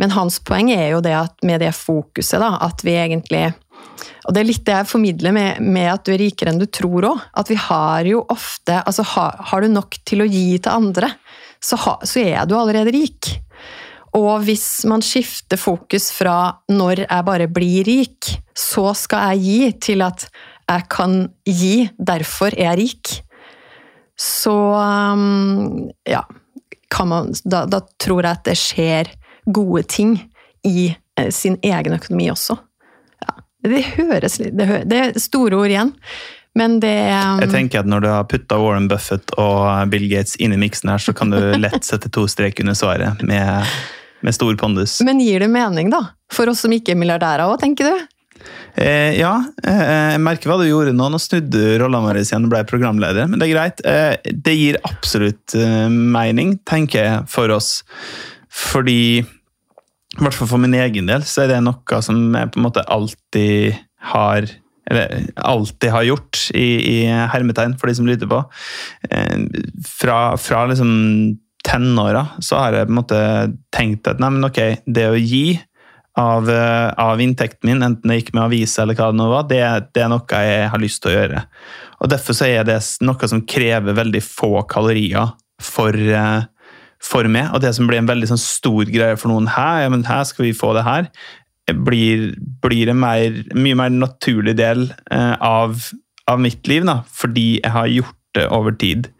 Men 0.00 0.12
hans 0.12 0.40
poeng 0.44 0.68
er 0.74 0.90
jo 0.94 1.04
det 1.04 1.14
at 1.16 1.46
med 1.46 1.62
det 1.62 1.72
fokuset, 1.76 2.40
da, 2.42 2.56
at 2.66 2.84
vi 2.84 2.98
egentlig 3.00 3.50
og 4.26 4.34
det 4.34 4.42
er 4.42 4.48
litt 4.48 4.64
det 4.66 4.74
jeg 4.76 4.88
formidler 4.90 5.34
med, 5.34 5.60
med 5.64 5.88
at 5.90 6.04
du 6.04 6.12
er 6.12 6.20
rikere 6.20 6.52
enn 6.52 6.60
du 6.60 6.66
tror 6.70 7.06
òg. 7.08 7.22
At 7.40 7.50
vi 7.50 7.56
har 7.58 8.06
jo 8.08 8.24
ofte 8.30 8.76
altså 8.84 9.04
har, 9.14 9.38
har, 9.50 9.64
du 9.64 9.72
nok 9.72 9.96
til 10.06 10.24
å 10.24 10.28
gi 10.28 10.58
til 10.58 10.72
andre, 10.72 11.08
så, 11.60 11.78
ha, 11.86 11.96
så 12.04 12.22
er 12.22 12.44
du 12.48 12.54
allerede 12.58 12.92
rik. 12.94 13.32
Og 14.18 14.44
hvis 14.46 14.84
man 14.90 15.02
skifter 15.06 15.60
fokus 15.60 16.10
fra 16.12 16.60
'når 16.68 17.06
jeg 17.06 17.26
bare 17.26 17.48
blir 17.48 17.84
rik', 17.86 18.36
så 18.54 18.92
skal 18.94 19.32
jeg 19.32 19.42
gi, 19.42 19.72
til 19.88 20.02
at 20.02 20.28
jeg 20.68 20.88
kan 20.90 21.30
gi, 21.46 21.90
derfor 21.98 22.54
er 22.54 22.74
jeg 22.74 22.78
rik, 22.78 23.22
så 24.20 24.52
um, 24.76 25.90
ja 26.06 26.22
man, 27.06 27.32
da, 27.44 27.64
da 27.66 27.80
tror 27.98 28.26
jeg 28.26 28.36
at 28.36 28.44
det 28.44 28.56
skjer 28.58 29.10
gode 29.46 29.82
ting 29.88 30.18
i 30.66 30.90
eh, 31.16 31.30
sin 31.32 31.56
egen 31.62 31.96
økonomi 31.96 32.28
også. 32.30 32.58
Det 33.66 33.80
høres 33.96 34.38
litt 34.40 34.56
det, 34.56 34.66
hø 34.68 34.82
det, 34.88 35.00
er 35.00 35.18
store 35.20 35.58
ord 35.58 35.72
igjen, 35.72 35.90
men 36.58 36.78
det 36.82 36.94
um... 37.12 37.42
Jeg 37.44 37.52
tenker 37.52 37.82
at 37.82 37.88
Når 37.90 38.04
du 38.04 38.08
har 38.10 38.28
putta 38.30 38.58
Warren 38.60 38.88
Buffett 38.90 39.34
og 39.38 39.90
Bill 39.92 40.08
Gates 40.10 40.38
inn 40.40 40.54
i 40.56 40.60
miksen 40.60 40.92
her, 40.92 41.02
så 41.02 41.14
kan 41.16 41.32
du 41.32 41.38
lett 41.64 41.84
sette 41.86 42.10
to 42.12 42.26
strek 42.30 42.62
under 42.64 42.78
svaret 42.78 43.20
med, 43.26 43.68
med, 44.24 44.36
stor 44.36 44.56
pondus. 44.60 44.98
Men 45.06 45.20
gir 45.22 45.44
det 45.44 45.50
mening, 45.52 45.92
da? 45.92 46.06
For 46.32 46.50
oss 46.50 46.64
som 46.64 46.74
ikke 46.74 46.96
er 46.96 47.00
milliardærer 47.02 47.46
òg, 47.46 47.58
tenker 47.62 47.90
du? 47.90 48.08
Eh, 48.80 49.18
ja, 49.18 49.34
eh, 49.66 49.80
jeg 50.14 50.22
merker 50.24 50.50
hva 50.50 50.56
du 50.60 50.64
gjorde 50.68 50.94
nå. 50.96 51.10
Nå 51.12 51.20
snudde 51.20 51.76
rolla 51.82 52.00
vår 52.04 52.22
igjen 52.22 52.46
og 52.46 52.54
ble 52.54 52.62
programleder, 52.68 53.28
men 53.28 53.40
det 53.40 53.50
er 53.50 53.52
greit. 53.52 53.82
Eh, 53.84 54.32
det 54.32 54.56
gir 54.56 54.80
absolutt 54.88 55.56
eh, 55.58 55.88
mening, 55.90 56.56
tenker 56.68 57.04
jeg, 57.04 57.26
for 57.30 57.52
oss. 57.52 57.80
Fordi 58.50 59.20
i 60.18 60.24
hvert 60.24 60.34
fall 60.34 60.50
for 60.50 60.62
min 60.62 60.74
egen 60.74 61.06
del, 61.10 61.22
så 61.26 61.44
er 61.44 61.52
det 61.52 61.60
noe 61.62 62.02
som 62.02 62.18
jeg 62.34 62.50
på 62.50 62.60
en 62.60 62.66
måte 62.66 62.86
alltid 62.90 63.78
har 64.10 64.48
eller 64.90 65.28
alltid 65.36 65.92
har 65.94 66.02
gjort, 66.02 66.38
i, 66.56 66.68
i 66.90 66.96
hermetegn, 67.06 67.76
for 67.78 67.86
de 67.86 67.94
som 67.94 68.08
lytter 68.08 68.26
på. 68.26 68.40
Eh, 69.06 69.36
fra, 69.86 70.34
fra 70.40 70.64
liksom 70.66 70.90
tenåra 71.62 72.24
så 72.42 72.58
har 72.58 72.74
jeg 72.74 72.88
på 72.88 72.94
en 72.94 72.98
måte 72.98 73.20
tenkt 73.74 74.08
at 74.10 74.18
nei, 74.18 74.32
men 74.34 74.48
ok, 74.48 74.58
det 74.90 75.06
å 75.12 75.18
gi 75.20 75.60
av, 76.18 76.50
eh, 76.50 76.88
av 76.98 77.20
inntekten 77.22 77.70
min, 77.70 77.84
enten 77.86 78.10
det 78.10 78.20
gikk 78.20 78.32
med 78.34 78.48
avis 78.48 78.74
eller 78.82 78.98
hva 78.98 79.10
det 79.12 79.20
nå 79.20 79.28
var, 79.30 79.46
det, 79.50 79.62
det, 79.94 80.04
er 80.04 80.10
noe 80.10 80.42
jeg 80.42 80.70
har 80.72 80.82
lyst 80.82 81.02
til 81.04 81.12
å 81.12 81.16
gjøre. 81.18 81.44
Og 82.00 82.10
Derfor 82.10 82.36
så 82.36 82.48
er 82.48 82.66
det 82.66 82.80
noe 83.06 83.30
som 83.30 83.44
krever 83.46 83.98
veldig 84.00 84.22
få 84.24 84.64
kalorier 84.70 85.36
for, 85.60 85.94
uh, 85.94 86.48
for 87.04 87.28
meg. 87.32 87.50
Og 87.54 87.62
det 87.64 87.72
som 87.76 87.88
blir 87.88 88.02
en 88.02 88.10
veldig 88.10 88.30
sånn, 88.30 88.42
stor 88.42 88.90
greie 88.92 89.18
for 89.20 89.32
noen 89.32 89.48
her, 89.56 89.84
ja, 89.84 89.92
men 89.92 90.06
her 90.08 90.26
skal 90.28 90.48
vi 90.48 90.56
få 90.56 90.74
det 90.76 90.86
her, 90.86 91.10
blir, 91.70 92.32
blir 92.62 92.90
en 92.90 93.00
mer, 93.00 93.42
mye 93.54 93.78
mer 93.78 93.94
naturlig 93.94 94.56
del 94.58 94.88
eh, 95.12 95.34
av, 95.38 95.78
av, 96.26 96.42
mitt 96.42 96.66
liv, 96.70 96.86
da, 96.88 97.00
fordi 97.06 97.60
jeg 97.60 97.74
har 97.76 97.90
gjort 97.90 98.16
det 98.36 98.46
over 98.54 98.74
tid. 98.78 99.10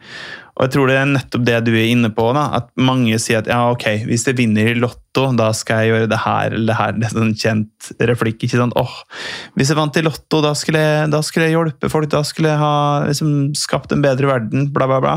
Og 0.60 0.66
jeg 0.66 0.72
tror 0.74 0.90
det 0.90 0.96
er 1.00 1.06
nettopp 1.08 1.44
det 1.46 1.58
du 1.64 1.70
er 1.72 1.88
inne 1.88 2.10
på, 2.12 2.26
da, 2.36 2.42
at 2.58 2.66
mange 2.76 3.16
sier 3.22 3.40
at 3.40 3.48
ja, 3.48 3.62
ok, 3.72 4.04
hvis 4.10 4.26
jeg 4.28 4.36
vinner 4.36 4.68
i 4.68 4.76
Lotto, 4.76 5.30
da 5.38 5.48
skal 5.56 5.80
jeg 5.80 5.94
gjøre 5.94 6.10
det 6.10 6.18
her 6.20 6.52
eller 6.52 6.68
det 6.68 6.76
her. 6.76 6.98
Det 6.98 7.06
er 7.08 7.14
sånn 7.14 7.38
kjent 7.38 7.92
replikk. 8.10 8.44
ikke 8.44 8.60
sant? 8.60 8.76
Åh, 8.76 8.98
Hvis 9.56 9.72
jeg 9.72 9.78
vant 9.78 9.96
i 9.96 10.04
Lotto, 10.04 10.42
da 10.44 10.52
skulle 10.58 10.82
jeg, 10.84 11.08
da 11.14 11.22
skulle 11.24 11.48
jeg 11.48 11.56
hjelpe 11.56 11.90
folk, 11.92 12.10
da 12.12 12.20
skulle 12.28 12.52
jeg 12.52 12.60
ha 12.60 12.74
liksom, 13.08 13.54
skapt 13.56 13.96
en 13.96 14.04
bedre 14.04 14.28
verden, 14.28 14.68
bla, 14.74 14.90
bla, 14.90 15.00
bla. 15.00 15.16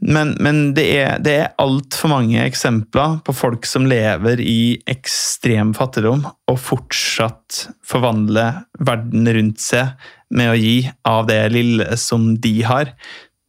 Men, 0.00 0.34
men, 0.44 0.74
det 0.76 0.84
er, 0.92 1.14
det 1.24 1.32
er 1.40 1.54
altfor 1.62 2.10
mange 2.12 2.42
eksempler 2.44 3.18
på 3.24 3.34
folk 3.34 3.66
som 3.68 3.86
lever 3.88 4.42
i 4.44 4.76
ekstrem 4.90 5.72
fattigdom, 5.76 6.26
og 6.50 6.58
fortsatt 6.60 7.66
forvandler 7.86 8.60
verden 8.86 9.28
rundt 9.38 9.62
seg 9.64 9.94
med 10.36 10.52
å 10.52 10.58
gi 10.58 10.76
av 11.08 11.24
det 11.30 11.40
lille 11.54 11.96
som 12.00 12.34
de 12.42 12.58
har, 12.68 12.92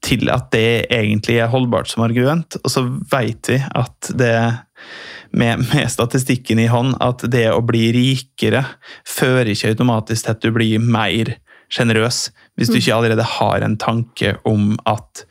til 0.05 0.29
at 0.31 0.51
det 0.53 0.87
egentlig 0.93 1.39
er 1.41 1.51
holdbart 1.51 1.89
som 1.91 2.05
argument. 2.05 2.59
Og 2.63 2.71
så 2.71 2.85
veit 3.11 3.49
vi 3.51 3.59
at 3.59 4.11
det 4.15 4.37
med, 5.35 5.65
med, 5.73 5.91
statistikken 5.91 6.61
i 6.63 6.69
hånd, 6.71 6.95
at 7.03 7.25
det 7.31 7.49
å 7.51 7.63
bli 7.65 7.89
rikere 7.95 8.63
fører 9.07 9.51
ikke 9.51 9.73
automatisk 9.73 10.25
til 10.25 10.35
at 10.35 10.45
du 10.45 10.51
blir 10.55 10.79
mer 10.79 11.35
sjenerøs, 11.73 12.29
hvis 12.55 12.71
du 12.71 12.77
mm. 12.77 12.81
ikke 12.81 12.95
allerede 12.95 13.31
har 13.35 13.65
en 13.65 13.75
tanke 13.81 14.37
om 14.47 14.77
at 14.87 15.25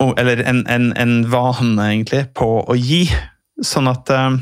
eller 0.00 0.42
en, 0.46 0.62
en, 0.70 0.92
en, 0.96 1.18
vane, 1.30 1.88
egentlig, 1.90 2.24
på 2.38 2.48
å 2.62 2.76
gi. 2.78 3.04
Sånn 3.64 3.90
at 3.90 4.10
eh, 4.14 4.38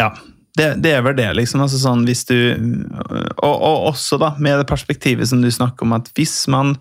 Ja. 0.00 0.12
Det, 0.58 0.72
det 0.82 0.90
er 0.90 1.04
vel 1.06 1.14
det, 1.14 1.28
liksom. 1.38 1.60
Altså 1.62 1.78
sånn 1.78 2.00
hvis 2.08 2.24
du 2.26 2.34
og, 2.34 3.52
og, 3.54 3.76
også 3.92 4.16
da, 4.18 4.32
med 4.42 4.58
det 4.58 4.66
perspektivet 4.66 5.28
som 5.30 5.38
du 5.38 5.52
snakker 5.54 5.86
om, 5.86 5.92
at 5.94 6.08
hvis 6.18 6.48
man 6.50 6.72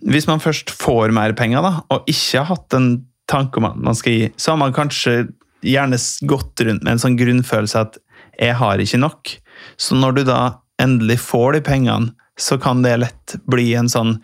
hvis 0.00 0.26
man 0.26 0.40
først 0.42 0.72
får 0.74 1.12
mer 1.14 1.36
penger, 1.36 1.62
da, 1.62 1.84
og 1.92 2.08
ikke 2.08 2.40
har 2.40 2.48
hatt 2.54 2.74
en 2.74 2.88
tanke 3.30 3.60
om 3.60 3.68
at 3.68 3.76
man 3.78 3.94
skal 3.94 4.16
gi, 4.16 4.30
så 4.40 4.54
har 4.54 4.60
man 4.62 4.74
kanskje 4.74 5.28
gjerne 5.62 5.98
gått 6.26 6.64
rundt 6.66 6.82
med 6.82 6.96
en 6.96 7.02
sånn 7.02 7.18
grunnfølelse 7.20 7.84
at 7.84 7.98
'jeg 8.40 8.56
har 8.56 8.78
ikke 8.80 9.02
nok'. 9.04 9.36
Så 9.76 9.94
når 9.94 10.12
du 10.16 10.24
da 10.24 10.40
endelig 10.80 11.20
får 11.20 11.52
de 11.52 11.60
pengene, 11.60 12.14
så 12.38 12.56
kan 12.60 12.82
det 12.82 13.00
lett 13.00 13.36
bli 13.46 13.74
en 13.74 13.88
sånn 13.88 14.20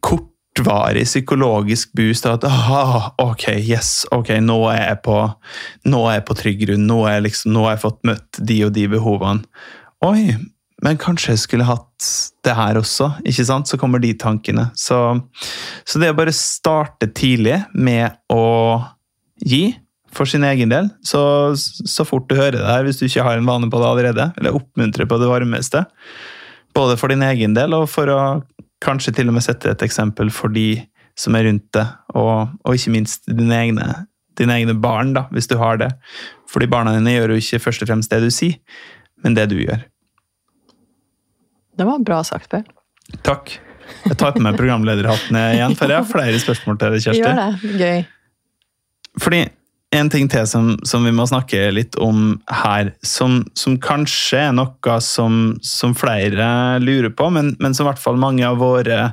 kort 0.00 0.28
kortvarig 0.58 1.06
psykologisk 1.06 1.92
boost 1.92 2.26
av 2.26 2.38
at 2.38 2.44
aha, 2.44 3.14
ok, 3.18 3.48
yes, 3.62 4.06
ok, 4.10 4.38
nå 4.42 4.58
er 4.72 4.82
jeg 4.82 5.00
på, 5.06 5.16
nå 5.86 6.04
er 6.08 6.18
jeg 6.18 6.26
på 6.28 6.36
trygg 6.38 6.62
grunn. 6.66 6.86
Nå, 6.88 7.00
liksom, 7.24 7.52
nå 7.54 7.66
har 7.66 7.76
jeg 7.76 7.84
fått 7.86 8.06
møtt 8.08 8.40
de 8.50 8.60
og 8.66 8.72
de 8.76 8.86
behovene. 8.90 9.66
Oi, 10.06 10.36
men 10.84 11.00
kanskje 11.00 11.34
jeg 11.34 11.42
skulle 11.42 11.66
hatt 11.66 12.08
det 12.46 12.54
her 12.54 12.78
også, 12.78 13.12
ikke 13.26 13.46
sant? 13.46 13.70
Så 13.70 13.78
kommer 13.80 14.02
de 14.02 14.12
tankene. 14.18 14.68
Så, 14.78 14.98
så 15.84 16.02
det 16.02 16.12
å 16.12 16.18
bare 16.18 16.34
starte 16.34 17.10
tidlig 17.10 17.60
med 17.74 18.14
å 18.30 18.78
gi 19.42 19.76
for 20.14 20.26
sin 20.26 20.46
egen 20.46 20.70
del, 20.72 20.88
så, 21.04 21.52
så 21.58 22.06
fort 22.06 22.30
du 22.30 22.38
hører 22.38 22.58
det 22.58 22.66
her, 22.70 22.86
hvis 22.86 22.98
du 23.00 23.06
ikke 23.06 23.26
har 23.26 23.38
en 23.38 23.46
vane 23.48 23.68
på 23.70 23.80
det 23.80 23.90
allerede, 23.90 24.30
eller 24.38 24.56
oppmuntre 24.56 25.06
på 25.06 25.18
det 25.20 25.28
varmeste, 25.30 25.84
både 26.74 26.96
for 26.98 27.12
din 27.12 27.26
egen 27.26 27.54
del 27.56 27.74
og 27.76 27.90
for 27.90 28.10
å 28.10 28.22
kanskje 28.84 29.14
til 29.16 29.30
og 29.30 29.36
med 29.36 29.44
sette 29.44 29.72
et 29.72 29.84
eksempel 29.84 30.30
for 30.34 30.52
de 30.54 30.84
som 31.18 31.34
er 31.34 31.48
rundt 31.48 31.66
deg, 31.74 31.94
og, 32.14 32.54
og 32.62 32.78
ikke 32.78 32.94
minst 32.94 33.26
dine 33.26 33.56
egne, 33.56 33.86
dine 34.38 34.54
egne, 34.54 34.76
barn, 34.78 35.14
da, 35.16 35.26
hvis 35.34 35.50
du 35.50 35.56
har 35.58 35.80
det. 35.80 35.90
Fordi 36.50 36.68
barna 36.70 36.94
dine 36.94 37.16
gjør 37.16 37.34
jo 37.34 37.40
ikke 37.42 37.62
først 37.64 37.82
og 37.82 37.90
fremst 37.90 38.12
det 38.12 38.20
du 38.22 38.30
sier, 38.34 38.58
men 39.24 39.34
det 39.34 39.48
du 39.50 39.56
gjør. 39.58 39.82
Det 41.78 41.86
var 41.86 42.04
bra 42.06 42.20
sagt, 42.26 42.50
Per. 42.50 42.62
Takk. 43.26 43.56
Jeg 44.04 44.18
tar 44.20 44.34
på 44.36 44.42
meg 44.44 44.56
programlederhatten 44.58 45.36
igjen, 45.40 45.74
for 45.78 45.90
jeg 45.90 46.02
har 46.02 46.06
flere 46.06 46.40
spørsmål 46.42 46.78
til 46.78 46.94
deg, 46.94 47.04
Kjersti. 47.06 47.22
Gjør 47.24 47.38
det. 47.40 47.78
Gøy. 47.82 48.02
Fordi 49.18 49.42
en 49.94 50.10
ting 50.12 50.28
til 50.28 50.44
som, 50.48 50.74
som, 50.84 51.04
vi 51.06 51.14
må 51.16 51.24
snakke 51.28 51.70
litt 51.72 51.96
om 52.02 52.36
her, 52.60 52.92
som, 53.00 53.40
som 53.56 53.78
kanskje 53.80 54.48
er 54.50 54.54
noe 54.56 54.98
som, 55.04 55.56
som 55.64 55.96
flere 55.96 56.78
lurer 56.82 57.12
på, 57.16 57.30
men, 57.32 57.54
men, 57.62 57.76
som 57.76 57.86
i 57.86 57.90
hvert 57.92 58.02
fall 58.02 58.20
mange 58.20 58.44
av 58.44 58.60
våre 58.60 59.12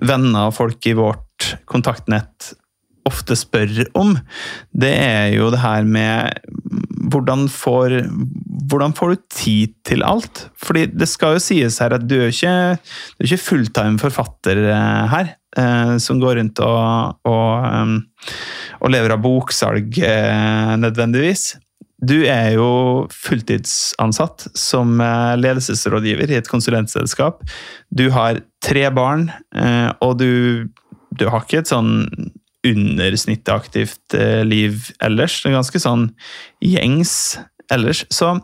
venner 0.00 0.48
og 0.48 0.56
folk 0.56 0.88
i 0.88 0.96
vårt 0.96 1.54
kontaktnett 1.68 2.54
ofte 3.04 3.36
spør 3.36 3.84
om, 4.00 4.14
det 4.72 4.94
er 4.96 5.34
jo 5.34 5.50
det 5.52 5.60
her 5.60 5.84
med 5.84 6.40
hvordan 7.12 7.46
får, 7.52 7.98
hvordan 8.70 8.94
får 8.96 9.12
du 9.12 9.22
tid 9.36 9.74
til 9.84 10.04
alt? 10.06 10.46
Fordi 10.56 10.86
det 10.88 11.08
skal 11.10 11.36
jo 11.36 11.44
sies 11.44 11.78
her 11.82 11.92
at 11.98 12.06
du 12.08 12.16
er 12.16 12.32
ikke, 12.32 12.54
er 12.80 13.28
ikke 13.28 13.42
fulltime 13.44 14.00
forfatter 14.00 14.62
eh, 14.70 15.02
her, 15.12 15.34
som 15.54 16.18
går 16.18 16.40
rundt 16.40 16.58
og, 16.64 17.20
og 17.30 18.04
og 18.84 18.92
lever 18.92 19.14
av 19.14 19.22
boksalg 19.24 19.98
eh, 20.04 20.74
nødvendigvis. 20.80 21.54
Du 22.04 22.18
er 22.28 22.52
jo 22.58 22.68
fulltidsansatt 23.14 24.48
som 24.58 24.98
eh, 25.00 25.34
ledelsesrådgiver 25.40 26.32
i 26.32 26.38
et 26.40 26.50
konsulentselskap. 26.50 27.40
Du 27.88 28.10
har 28.14 28.42
tre 28.64 28.84
barn, 28.94 29.30
eh, 29.56 29.90
og 30.04 30.18
du, 30.20 30.68
du 31.16 31.28
har 31.30 31.44
ikke 31.44 31.62
et 31.62 31.72
sånn 31.72 31.94
undersnittaktivt 32.64 34.14
liv 34.48 34.86
ellers. 35.04 35.42
Det 35.42 35.50
er 35.50 35.58
ganske 35.58 35.80
sånn 35.82 36.06
gjengs 36.64 37.12
ellers. 37.72 38.06
Så 38.08 38.38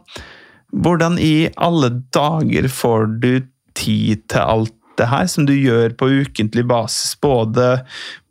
hvordan 0.76 1.16
i 1.20 1.48
alle 1.56 1.88
dager 2.12 2.68
får 2.68 3.08
du 3.22 3.30
tid 3.80 4.26
til 4.28 4.44
alt 4.44 4.76
det 5.00 5.08
her 5.10 5.28
som 5.32 5.48
du 5.48 5.54
gjør 5.56 5.96
på 5.98 6.10
ukentlig 6.20 6.66
basis, 6.68 7.16
både 7.20 7.80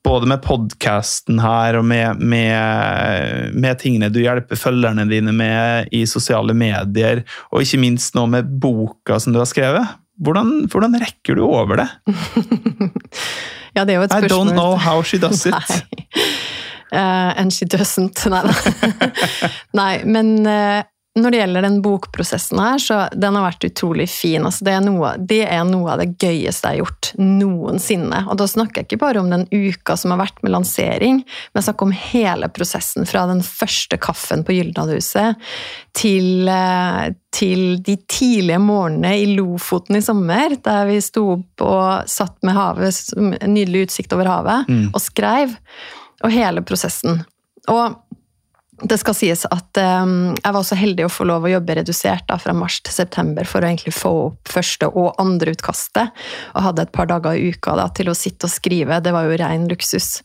både 0.03 0.29
med 0.31 0.41
podkasten 0.41 1.41
her 1.43 1.75
og 1.79 1.85
med, 1.85 2.21
med, 2.23 3.53
med, 3.53 3.79
tingene 3.81 4.07
du 4.13 4.21
hjelper 4.23 4.59
følgerne 4.59 5.05
dine 5.09 5.33
med 5.35 5.89
i 5.95 6.05
sosiale 6.09 6.55
medier, 6.57 7.25
og 7.51 7.65
ikke 7.65 7.81
minst 7.83 8.15
nå 8.17 8.25
med 8.31 8.47
boka 8.63 9.19
som 9.19 9.35
du 9.35 9.41
har 9.41 9.49
skrevet. 9.49 9.97
Hvordan, 10.19 10.69
hvordan 10.71 10.97
rekker 10.99 11.39
du 11.39 11.45
over 11.47 11.83
det? 11.83 11.87
ja, 13.75 13.85
det 13.85 13.93
er 13.93 13.99
jo 13.99 14.07
et 14.07 14.15
spørsmål. 14.15 14.25
I 14.25 14.33
don't 14.33 14.55
know 14.55 14.75
how 14.75 15.03
she 15.03 15.19
does 15.19 15.45
it. 15.45 15.55
Nei. 16.89 16.95
Uh, 16.99 17.33
and 17.37 17.53
she 17.53 17.65
doesn't. 17.69 18.25
Nei. 18.33 18.41
Nei, 19.79 20.03
men 20.09 20.39
uh, 20.47 20.81
når 21.21 21.33
det 21.33 21.39
gjelder 21.41 21.65
den 21.65 21.77
bokprosessen 21.83 22.59
her, 22.61 22.81
så 22.81 22.99
den 23.13 23.37
har 23.37 23.45
vært 23.45 23.65
utrolig 23.67 24.07
fin. 24.11 24.45
Altså, 24.47 24.65
det, 24.67 24.73
er 24.75 24.83
noe, 24.85 25.13
det, 25.17 25.41
er 25.47 25.63
noe, 25.67 25.93
av 25.93 26.01
det 26.01 26.13
gøyeste 26.21 26.71
jeg 26.71 26.79
har 26.79 26.81
gjort 26.83 27.11
noensinne. 27.19 28.23
Og 28.29 28.39
da 28.39 28.47
snakker 28.49 28.81
jeg 28.81 28.89
ikke 28.89 29.01
bare 29.03 29.23
om 29.23 29.31
den 29.31 29.45
uka 29.51 29.97
som 29.99 30.13
har 30.13 30.21
vært 30.21 30.41
med 30.45 30.53
lansering, 30.55 31.21
men 31.23 31.59
jeg 31.59 31.67
snakker 31.67 31.89
om 31.89 31.95
hele 31.95 32.49
prosessen. 32.55 33.07
Fra 33.09 33.25
den 33.29 33.43
første 33.45 33.99
kaffen 34.01 34.45
på 34.47 34.57
Gyldendalhuset 34.57 35.49
til, 35.97 36.49
eh, 36.49 37.05
til 37.35 37.63
de 37.85 37.97
tidlige 38.09 38.59
morgenene 38.63 39.15
i 39.19 39.29
Lofoten 39.37 39.99
i 39.99 40.03
sommer, 40.05 40.57
der 40.63 40.85
vi 40.89 40.99
sto 41.03 41.25
opp 41.37 41.65
og 41.65 42.09
satt 42.09 42.37
med 42.47 42.57
havet, 42.57 43.01
nydelig 43.47 43.87
utsikt 43.87 44.13
over 44.17 44.29
havet, 44.29 44.69
mm. 44.69 44.85
og 44.93 45.01
skrev. 45.03 45.57
Og 46.19 46.33
hele 46.35 46.61
prosessen. 46.67 47.21
Og 47.71 47.95
det 48.81 48.99
skal 49.01 49.15
sies 49.17 49.45
at 49.49 49.79
um, 49.81 50.35
jeg 50.37 50.55
var 50.55 50.65
så 50.65 50.77
heldig 50.79 51.07
å 51.07 51.11
få 51.11 51.27
lov 51.27 51.47
å 51.47 51.51
jobbe 51.51 51.79
redusert 51.79 52.27
da, 52.29 52.37
fra 52.41 52.55
mars 52.55 52.79
til 52.85 52.95
september 52.95 53.47
for 53.47 53.63
å 53.63 53.69
egentlig 53.69 53.95
få 53.95 54.11
opp 54.29 54.51
første 54.51 54.89
og 54.89 55.19
andre 55.21 55.55
utkastet. 55.55 56.13
Og 56.53 56.67
hadde 56.67 56.85
et 56.87 56.93
par 56.95 57.09
dager 57.11 57.35
i 57.35 57.51
uka 57.53 57.75
da, 57.79 57.89
til 57.95 58.11
å 58.11 58.17
sitte 58.17 58.47
og 58.47 58.53
skrive. 58.53 59.01
Det 59.03 59.15
var 59.15 59.27
jo 59.27 59.39
ren 59.41 59.67
luksus. 59.71 60.19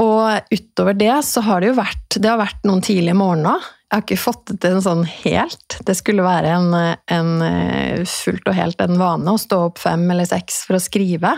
Og 0.00 0.50
utover 0.50 0.96
det 0.98 1.14
så 1.26 1.44
har 1.46 1.62
det 1.62 1.70
jo 1.70 1.78
vært, 1.78 2.18
det 2.18 2.30
har 2.30 2.40
vært 2.40 2.66
noen 2.66 2.82
tidlige 2.82 3.16
morgener. 3.18 3.62
Jeg 3.84 4.00
har 4.00 4.02
ikke 4.08 4.24
fått 4.24 4.48
det 4.48 4.56
til 4.64 4.72
en 4.74 4.82
sånn 4.82 5.02
helt. 5.06 5.76
Det 5.86 5.94
skulle 5.94 6.24
være 6.26 6.50
en, 6.50 6.72
en, 7.14 7.28
eh, 7.46 8.00
fullt 8.10 8.48
og 8.50 8.56
helt 8.58 8.80
en 8.82 8.98
vane 8.98 9.34
å 9.34 9.38
stå 9.38 9.60
opp 9.68 9.78
fem 9.78 10.02
eller 10.10 10.26
seks 10.26 10.64
for 10.66 10.80
å 10.80 10.82
skrive. 10.82 11.30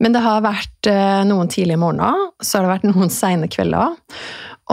Men 0.00 0.16
det 0.16 0.22
har 0.24 0.40
vært 0.46 0.88
eh, 0.88 1.20
noen 1.28 1.52
tidlige 1.52 1.82
morgener, 1.82 2.30
så 2.40 2.58
har 2.58 2.64
det 2.64 2.72
vært 2.72 2.88
noen 2.94 3.12
seine 3.12 3.50
kvelder. 3.52 3.98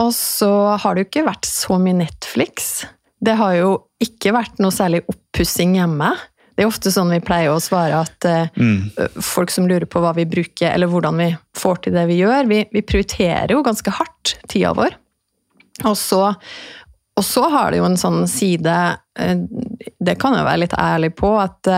Og 0.00 0.14
så 0.16 0.50
har 0.80 0.96
det 0.96 1.04
jo 1.04 1.10
ikke 1.10 1.28
vært 1.28 1.48
så 1.48 1.76
mye 1.80 1.98
Netflix. 2.00 2.84
Det 3.20 3.36
har 3.36 3.56
jo 3.58 3.72
ikke 4.00 4.32
vært 4.32 4.60
noe 4.62 4.72
særlig 4.72 5.02
oppussing 5.10 5.76
hjemme. 5.76 6.14
Det 6.56 6.64
er 6.64 6.70
ofte 6.70 6.92
sånn 6.92 7.12
vi 7.12 7.20
pleier 7.24 7.52
å 7.52 7.60
svare 7.62 8.00
at 8.02 8.26
mm. 8.56 9.20
folk 9.24 9.52
som 9.52 9.68
lurer 9.68 9.86
på 9.88 10.00
hva 10.02 10.12
vi 10.16 10.26
bruker, 10.28 10.72
eller 10.72 10.90
hvordan 10.92 11.20
vi 11.20 11.28
får 11.56 11.84
til 11.84 11.96
det 11.96 12.06
vi 12.10 12.18
gjør 12.20 12.48
Vi, 12.50 12.58
vi 12.72 12.82
prioriterer 12.84 13.54
jo 13.54 13.62
ganske 13.64 13.94
hardt 13.96 14.34
tida 14.48 14.74
vår. 14.76 14.96
Og 15.88 15.96
så, 15.96 16.26
og 17.16 17.24
så 17.24 17.46
har 17.52 17.72
det 17.72 17.80
jo 17.80 17.86
en 17.88 18.00
sånn 18.00 18.26
side 18.28 18.76
Det 19.16 20.16
kan 20.20 20.36
jeg 20.36 20.48
være 20.48 20.62
litt 20.66 20.76
ærlig 20.76 21.14
på, 21.16 21.32
at 21.40 21.72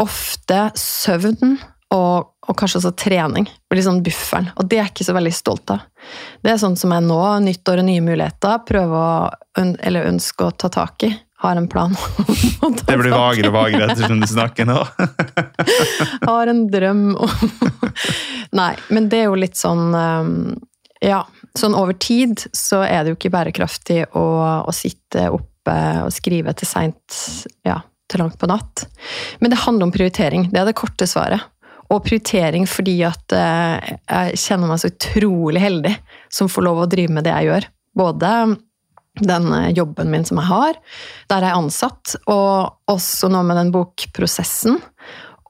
ofte 0.00 0.60
søvn 0.80 1.58
og, 1.94 2.33
og, 2.44 2.56
kanskje 2.58 2.80
også 2.80 2.94
trening. 2.98 3.48
Blir 3.70 3.84
sånn 3.84 4.02
bufferen. 4.04 4.50
Og 4.58 4.68
det 4.68 4.78
er 4.78 4.84
jeg 4.84 4.94
ikke 4.94 5.06
så 5.08 5.16
veldig 5.16 5.34
stolt 5.34 5.74
av. 5.74 5.84
Det 6.44 6.52
er 6.52 6.60
sånn 6.60 6.76
som 6.78 6.92
jeg 6.92 7.06
nå, 7.06 7.20
nyttår 7.46 7.80
og 7.82 7.88
nye 7.88 8.04
muligheter, 8.04 8.60
prøver 8.68 8.98
å 9.00 9.62
eller 9.62 10.10
ønsker 10.10 10.50
å 10.50 10.56
ta 10.58 10.70
tak 10.72 11.06
i. 11.06 11.12
Har 11.44 11.56
en 11.56 11.68
plan. 11.68 11.94
det 12.86 12.96
blir 12.96 13.12
vagere 13.12 13.50
og 13.50 13.56
vagere 13.56 13.90
ettersom 13.92 14.20
du 14.22 14.26
snakker 14.30 14.68
nå. 14.68 14.78
har 16.30 16.52
en 16.52 16.62
drøm 16.72 17.10
om 17.20 17.34
Nei, 18.60 18.72
men 18.94 19.10
det 19.12 19.24
er 19.24 19.26
jo 19.28 19.36
litt 19.36 19.58
sånn 19.58 19.90
um, 19.92 20.30
Ja, 21.04 21.24
sånn 21.58 21.74
over 21.76 21.96
tid 22.00 22.46
så 22.54 22.80
er 22.86 23.02
det 23.02 23.12
jo 23.12 23.18
ikke 23.18 23.32
bærekraftig 23.34 24.04
å, 24.16 24.24
å 24.64 24.72
sitte 24.72 25.26
oppe 25.34 25.76
og 26.04 26.12
skrive 26.14 26.54
til 26.56 26.70
seint 26.70 27.18
ja, 27.66 27.80
til 28.08 28.22
langt 28.22 28.38
på 28.40 28.48
natt. 28.48 28.86
Men 29.40 29.52
det 29.52 29.62
handler 29.64 29.88
om 29.88 29.92
prioritering. 29.92 30.48
Det 30.52 30.62
er 30.62 30.68
det 30.70 30.76
korte 30.78 31.08
svaret 31.08 31.44
og 31.94 32.04
prioritering 32.06 32.68
fordi 32.70 32.98
at 33.06 33.34
eh, 33.36 33.94
jeg 34.04 34.42
kjenner 34.44 34.70
meg 34.70 34.82
så 34.82 34.92
utrolig 34.92 35.62
heldig 35.62 35.94
som 36.32 36.50
får 36.50 36.66
lov 36.66 36.84
å 36.84 36.90
drive 36.90 37.14
med 37.14 37.26
det 37.26 37.34
jeg 37.34 37.50
gjør. 37.50 37.68
Både 37.94 38.30
den 39.20 39.52
eh, 39.52 39.70
jobben 39.76 40.10
min 40.10 40.24
som 40.26 40.40
jeg 40.42 40.50
har, 40.50 40.80
der 41.30 41.46
jeg 41.46 41.52
er 41.52 41.60
ansatt, 41.60 42.16
og 42.26 42.90
også 42.90 43.30
nå 43.32 43.44
med 43.46 43.60
den 43.60 43.74
bokprosessen. 43.74 44.80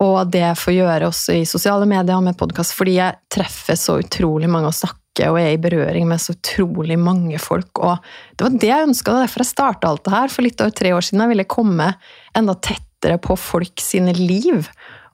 Og 0.03 0.19
det 0.33 0.43
jeg 0.43 0.59
får 0.59 0.75
gjøre 0.75 1.09
også 1.09 1.39
i 1.39 1.47
sosiale 1.49 1.87
medier 1.89 2.19
og 2.19 2.27
med 2.27 2.39
podkast, 2.39 2.75
fordi 2.77 2.99
jeg 2.99 3.21
treffer 3.33 3.79
så 3.79 4.01
utrolig 4.03 4.51
mange 4.51 4.73
og 4.73 4.77
snakker 4.77 5.31
og 5.31 5.39
er 5.39 5.53
i 5.55 5.61
berøring 5.63 6.09
med 6.11 6.19
så 6.19 6.35
utrolig 6.35 6.99
mange 6.99 7.39
folk. 7.39 7.79
Og 7.79 8.03
det 8.35 8.47
var 8.47 8.57
det 8.59 8.71
jeg 8.73 8.89
ønska, 8.89 9.15
derfor 9.23 9.45
jeg 9.45 9.53
starta 9.53 9.91
alt 9.91 10.03
det 10.05 10.17
her 10.17 10.33
for 10.35 10.47
litt 10.47 10.61
over 10.61 10.75
tre 10.75 10.91
år 10.97 11.07
siden. 11.07 11.23
Jeg 11.23 11.33
ville 11.37 11.47
komme 11.47 11.93
enda 12.35 12.57
tettere 12.59 13.21
på 13.23 13.39
folk 13.39 13.79
sine 13.81 14.17
liv. 14.19 14.67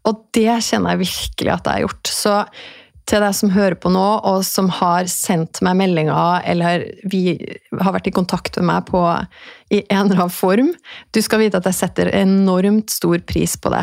Og 0.08 0.26
det 0.36 0.60
kjenner 0.64 0.94
jeg 0.94 1.04
virkelig 1.06 1.52
at 1.54 1.66
jeg 1.66 1.72
har 1.72 1.84
gjort. 1.86 2.12
Så 2.12 2.36
til 3.10 3.24
deg 3.24 3.34
som 3.34 3.50
hører 3.50 3.76
på 3.80 3.90
nå, 3.92 4.06
og 4.28 4.42
som 4.46 4.68
har 4.80 5.08
sendt 5.10 5.62
meg 5.66 5.78
meldinger 5.80 6.44
eller 6.46 6.84
vi 7.10 7.34
har 7.80 7.94
vært 7.96 8.10
i 8.10 8.14
kontakt 8.14 8.58
med 8.60 8.68
meg 8.70 8.84
på, 8.90 9.02
i 9.74 9.82
en 9.82 10.04
eller 10.04 10.26
annen 10.26 10.34
form 10.34 10.70
Du 11.14 11.20
skal 11.22 11.42
vite 11.42 11.58
at 11.58 11.66
jeg 11.68 11.78
setter 11.78 12.12
enormt 12.14 12.92
stor 12.92 13.18
pris 13.26 13.56
på 13.58 13.72
det. 13.74 13.82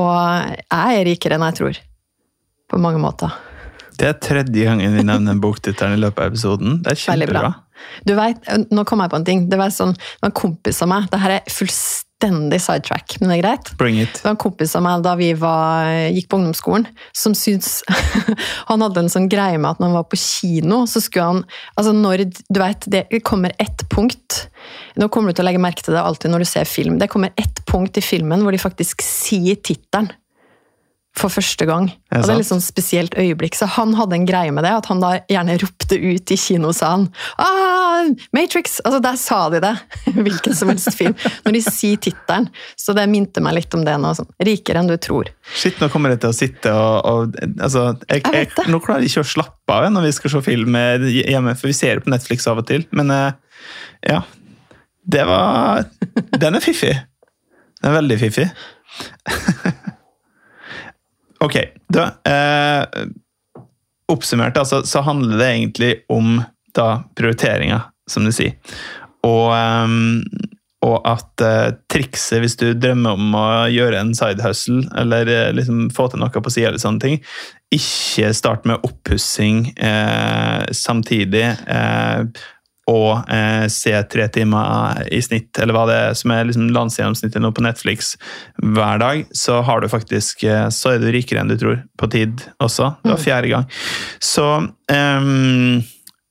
Og 0.00 0.14
jeg 0.64 1.00
er 1.00 1.04
rikere 1.10 1.36
enn 1.36 1.44
jeg 1.50 1.58
tror. 1.60 1.82
På 2.72 2.80
mange 2.80 3.02
måter. 3.02 3.34
Det 3.94 4.08
er 4.08 4.16
tredje 4.18 4.64
gangen 4.66 4.96
vi 4.96 5.04
nevner 5.06 5.36
boktittelen 5.38 5.98
i 5.98 6.00
løpet 6.02 6.24
av 6.24 6.32
episoden. 6.32 6.80
Det 6.82 6.94
er 6.94 7.02
kjempebra. 7.04 7.52
Du 8.06 8.14
vet, 8.16 8.48
Nå 8.72 8.82
kom 8.88 9.02
jeg 9.04 9.12
på 9.12 9.20
en 9.20 9.26
ting. 9.28 9.44
Det 9.50 9.58
var 9.60 9.70
sånn, 9.74 9.92
en 10.24 10.32
kompis 10.34 10.80
av 10.82 10.88
meg 10.88 11.08
Det 11.12 11.20
her 11.20 11.36
er 11.36 11.52
fullstendig 11.52 12.03
fullstendig 12.24 12.60
sidetrack, 12.60 13.16
men 13.20 13.30
det 13.30 13.36
er 13.38 13.42
greit. 13.42 13.70
Bring 13.78 14.00
it. 14.00 14.14
Det 14.14 14.24
var 14.24 14.34
en 14.34 14.40
kompis 14.40 14.74
av 14.76 14.82
meg 14.82 15.02
da 15.04 15.14
vi 15.16 15.32
var, 15.34 15.86
gikk 16.12 16.28
på 16.28 16.38
ungdomsskolen, 16.38 16.86
som 17.12 17.34
syntes 17.34 17.82
Han 18.68 18.82
hadde 18.82 19.00
en 19.00 19.10
sånn 19.10 19.28
greie 19.28 19.58
med 19.58 19.70
at 19.70 19.80
når 19.80 19.90
han 19.90 19.98
var 19.98 20.08
på 20.08 20.16
kino, 20.16 20.84
så 20.86 21.00
skulle 21.00 21.24
han 21.24 21.44
Altså 21.76 21.92
når 21.92 22.24
Du 22.48 22.60
vet, 22.60 22.84
det 22.86 23.06
kommer 23.24 23.52
ett 23.58 23.84
punkt 23.90 24.48
Nå 24.96 25.08
kommer 25.08 25.30
du 25.30 25.38
til 25.38 25.44
å 25.44 25.48
legge 25.48 25.62
merke 25.62 25.84
til 25.84 25.94
det 25.94 26.00
alltid 26.00 26.30
når 26.30 26.44
du 26.44 26.48
ser 26.48 26.68
film. 26.68 26.98
Det 26.98 27.10
kommer 27.12 27.34
ett 27.36 27.60
punkt 27.68 27.98
i 27.98 28.04
filmen 28.04 28.44
hvor 28.44 28.54
de 28.54 28.62
faktisk 28.62 29.02
sier 29.04 29.58
tittelen 29.60 30.08
for 31.14 31.30
første 31.30 31.66
gang. 31.68 31.86
Det 32.10 32.18
og 32.18 32.26
det 32.26 32.32
er 32.34 32.40
litt 32.40 32.48
sånn 32.48 32.62
spesielt 32.62 33.14
øyeblikk. 33.18 33.54
Så 33.54 33.68
han 33.76 33.94
hadde 33.94 34.16
en 34.16 34.26
greie 34.26 34.50
med 34.54 34.66
det, 34.66 34.72
at 34.80 34.88
han 34.90 35.02
da 35.02 35.12
gjerne 35.30 35.56
ropte 35.62 35.98
ut 35.98 36.32
i 36.34 36.38
kinosalen 36.38 37.06
ah, 37.38 38.08
Matrix! 38.34 38.80
Altså, 38.82 38.98
der 39.04 39.18
sa 39.20 39.38
de 39.52 39.60
det! 39.62 39.72
Hvilken 40.26 40.58
som 40.58 40.72
helst 40.72 40.90
film. 40.98 41.14
Når 41.46 41.56
de 41.56 41.62
sier 41.68 42.02
tittelen. 42.02 42.50
Så 42.80 42.96
det 42.98 43.06
minte 43.12 43.42
meg 43.44 43.60
litt 43.60 43.78
om 43.78 43.86
det 43.86 43.94
nå. 44.02 44.10
Sånn. 44.18 44.30
Rikere 44.48 44.82
enn 44.82 44.90
du 44.90 44.96
tror. 44.98 45.30
Shit, 45.54 45.78
nå 45.82 45.88
kommer 45.92 46.14
jeg 46.14 46.24
til 46.24 46.34
å 46.34 46.36
sitte 46.36 46.74
og, 46.74 46.94
og 47.06 47.38
altså, 47.62 47.86
jeg, 48.08 48.24
jeg, 48.26 48.50
jeg, 48.50 48.68
Nå 48.72 48.82
klarer 48.82 49.06
jeg 49.06 49.14
ikke 49.14 49.26
å 49.26 49.32
slappe 49.36 49.78
av 49.78 49.90
når 49.94 50.08
vi 50.08 50.14
skal 50.18 50.34
se 50.34 50.44
film 50.50 50.76
hjemme, 50.76 51.54
for 51.58 51.70
vi 51.70 51.76
ser 51.76 51.98
det 51.98 52.08
på 52.08 52.14
Netflix 52.14 52.50
av 52.50 52.62
og 52.64 52.68
til. 52.70 52.86
Men 52.96 53.14
eh, 53.14 53.60
ja. 54.10 54.22
Det 55.04 55.26
var 55.28 55.84
Den 56.40 56.56
er 56.56 56.64
fiffig. 56.64 56.94
Den 57.78 57.92
er 57.92 58.00
veldig 58.00 58.22
fiffig. 58.24 58.48
Ok. 61.44 61.58
Da, 61.92 62.08
eh, 62.24 63.04
oppsummert 64.12 64.56
altså, 64.56 64.82
så 64.86 65.04
handler 65.04 65.38
det 65.38 65.48
egentlig 65.52 65.94
om 66.12 66.42
da 66.74 67.04
prioriteringer, 67.16 67.86
som 68.10 68.26
du 68.26 68.32
sier. 68.34 68.56
Og, 69.24 69.52
um, 69.52 70.24
og 70.84 70.98
at 71.08 71.44
uh, 71.44 71.76
trikset, 71.88 72.42
hvis 72.42 72.58
du 72.60 72.66
drømmer 72.76 73.16
om 73.16 73.36
å 73.38 73.44
gjøre 73.72 74.02
en 74.02 74.12
side 74.16 74.44
hustle, 74.44 74.82
eller 75.00 75.30
uh, 75.30 75.52
liksom 75.56 75.86
få 75.94 76.10
til 76.12 76.20
noe 76.20 76.42
på 76.44 76.52
sida, 76.52 76.72
eller 76.72 76.82
sånne 76.82 77.04
ting, 77.04 77.22
ikke 77.72 78.34
start 78.36 78.68
med 78.68 78.84
oppussing 78.84 79.70
uh, 79.78 80.66
samtidig. 80.76 81.46
Og 82.90 83.30
se 83.72 83.94
tre 84.12 84.26
timer 84.28 84.98
i 85.08 85.22
snitt, 85.24 85.56
eller 85.56 85.72
hva 85.72 85.86
det 85.88 85.94
er 85.96 86.18
som 86.18 86.34
er 86.34 86.44
liksom 86.44 86.66
landsgjennomsnittet 86.74 87.40
nå 87.40 87.48
på 87.56 87.64
Netflix 87.64 88.10
hver 88.60 89.00
dag, 89.00 89.22
så 89.32 89.62
har 89.64 89.80
du 89.80 89.88
faktisk 89.88 90.44
Så 90.68 90.92
er 90.92 91.00
du 91.00 91.08
rikere 91.08 91.40
enn 91.40 91.48
du 91.48 91.56
tror, 91.56 91.78
på 91.96 92.10
tid 92.12 92.44
også. 92.60 92.90
Det 93.00 93.14
var 93.14 93.20
mm. 93.20 93.24
fjerde 93.24 93.52
gang. 93.54 93.64
Så 94.20 94.44
um, 94.60 95.80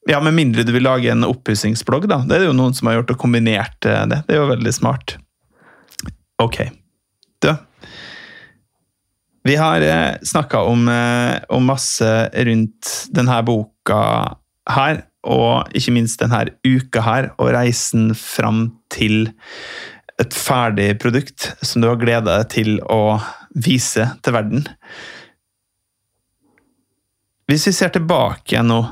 ja, 0.06 0.22
Med 0.22 0.34
mindre 0.34 0.64
du 0.64 0.72
vil 0.76 0.84
lage 0.84 1.12
en 1.12 1.24
oppussingsblogg, 1.24 2.08
da. 2.12 2.22
Det 2.28 2.36
er 2.36 2.44
det 2.44 2.50
jo 2.50 2.58
noen 2.58 2.76
som 2.76 2.90
har 2.90 3.00
gjort 3.00 3.14
og 3.16 3.22
kombinert 3.22 3.88
eh, 3.88 4.04
det. 4.12 4.24
Det 4.28 4.36
er 4.36 4.42
jo 4.42 4.50
veldig 4.52 4.74
smart. 4.76 5.16
Ok. 6.44 6.60
Du. 7.44 7.54
Vi 9.48 9.56
har 9.60 9.86
eh, 9.88 10.20
snakka 10.24 10.64
om, 10.68 10.88
eh, 10.92 11.38
om, 11.56 11.66
masse 11.68 12.12
rundt 12.50 12.92
denne 13.16 13.40
boka 13.48 14.02
her, 14.72 15.04
og 15.24 15.74
ikke 15.76 15.94
minst 15.96 16.22
denne 16.22 16.46
uka 16.66 17.04
her, 17.06 17.30
og 17.40 17.54
reisen 17.56 18.12
fram 18.18 18.68
til 18.94 19.32
et 20.22 20.36
ferdig 20.36 20.92
produkt 21.02 21.50
som 21.66 21.82
du 21.82 21.90
har 21.90 22.00
gleda 22.02 22.40
deg 22.42 22.52
til 22.54 22.76
å 22.92 23.18
vise 23.54 24.06
til 24.24 24.36
verden. 24.36 24.68
Hvis 27.50 27.68
vi 27.70 27.76
ser 27.76 27.92
tilbake 27.94 28.62
nå, 28.66 28.84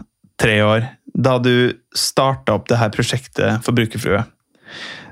tre 0.42 0.58
år, 0.66 0.88
da 1.06 1.38
du 1.42 1.72
starta 1.98 2.56
opp 2.58 2.68
det 2.72 2.80
her 2.82 2.92
prosjektet 2.94 3.62
Forbrukerfrue, 3.66 4.24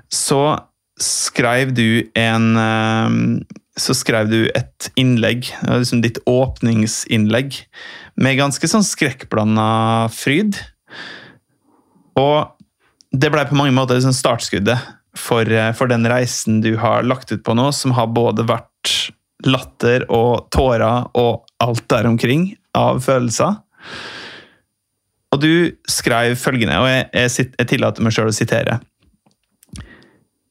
så 0.09 0.41
skrev 0.99 1.71
du 1.77 2.09
en 2.17 2.47
eh, 2.59 3.17
Så 3.79 3.93
skrev 3.95 4.27
du 4.27 4.49
et 4.51 4.89
innlegg, 4.99 5.45
liksom 5.63 6.01
ditt 6.03 6.17
åpningsinnlegg, 6.27 7.61
med 8.19 8.35
ganske 8.35 8.67
sånn 8.67 8.83
skrekkblanda 8.83 10.09
fryd. 10.11 10.57
Og 12.19 12.55
det 13.11 13.31
blei 13.33 13.45
på 13.49 13.57
mange 13.57 13.73
måter 13.75 13.97
liksom 13.97 14.15
startskuddet 14.15 14.77
for, 15.17 15.49
eh, 15.49 15.71
for, 15.73 15.89
den 15.89 16.05
reisen 16.09 16.61
du 16.61 16.75
har 16.77 17.03
lagt 17.03 17.31
ut 17.31 17.43
på 17.43 17.55
nå, 17.57 17.71
som 17.73 17.95
har 17.97 18.11
både 18.13 18.45
vært 18.47 19.11
latter 19.47 20.05
og 20.11 20.49
tårer 20.53 21.09
og 21.17 21.45
alt 21.63 21.87
der 21.89 22.09
omkring 22.09 22.51
av 22.77 23.01
følelser. 23.03 23.59
Og 25.33 25.41
du 25.41 25.71
skrev 25.89 26.35
følgende, 26.39 26.79
og 26.81 26.89
jeg, 26.89 27.09
jeg, 27.13 27.51
jeg 27.57 27.69
tillater 27.69 28.05
meg 28.05 28.15
sjøl 28.15 28.31
å 28.31 28.35
sitere. 28.35 28.79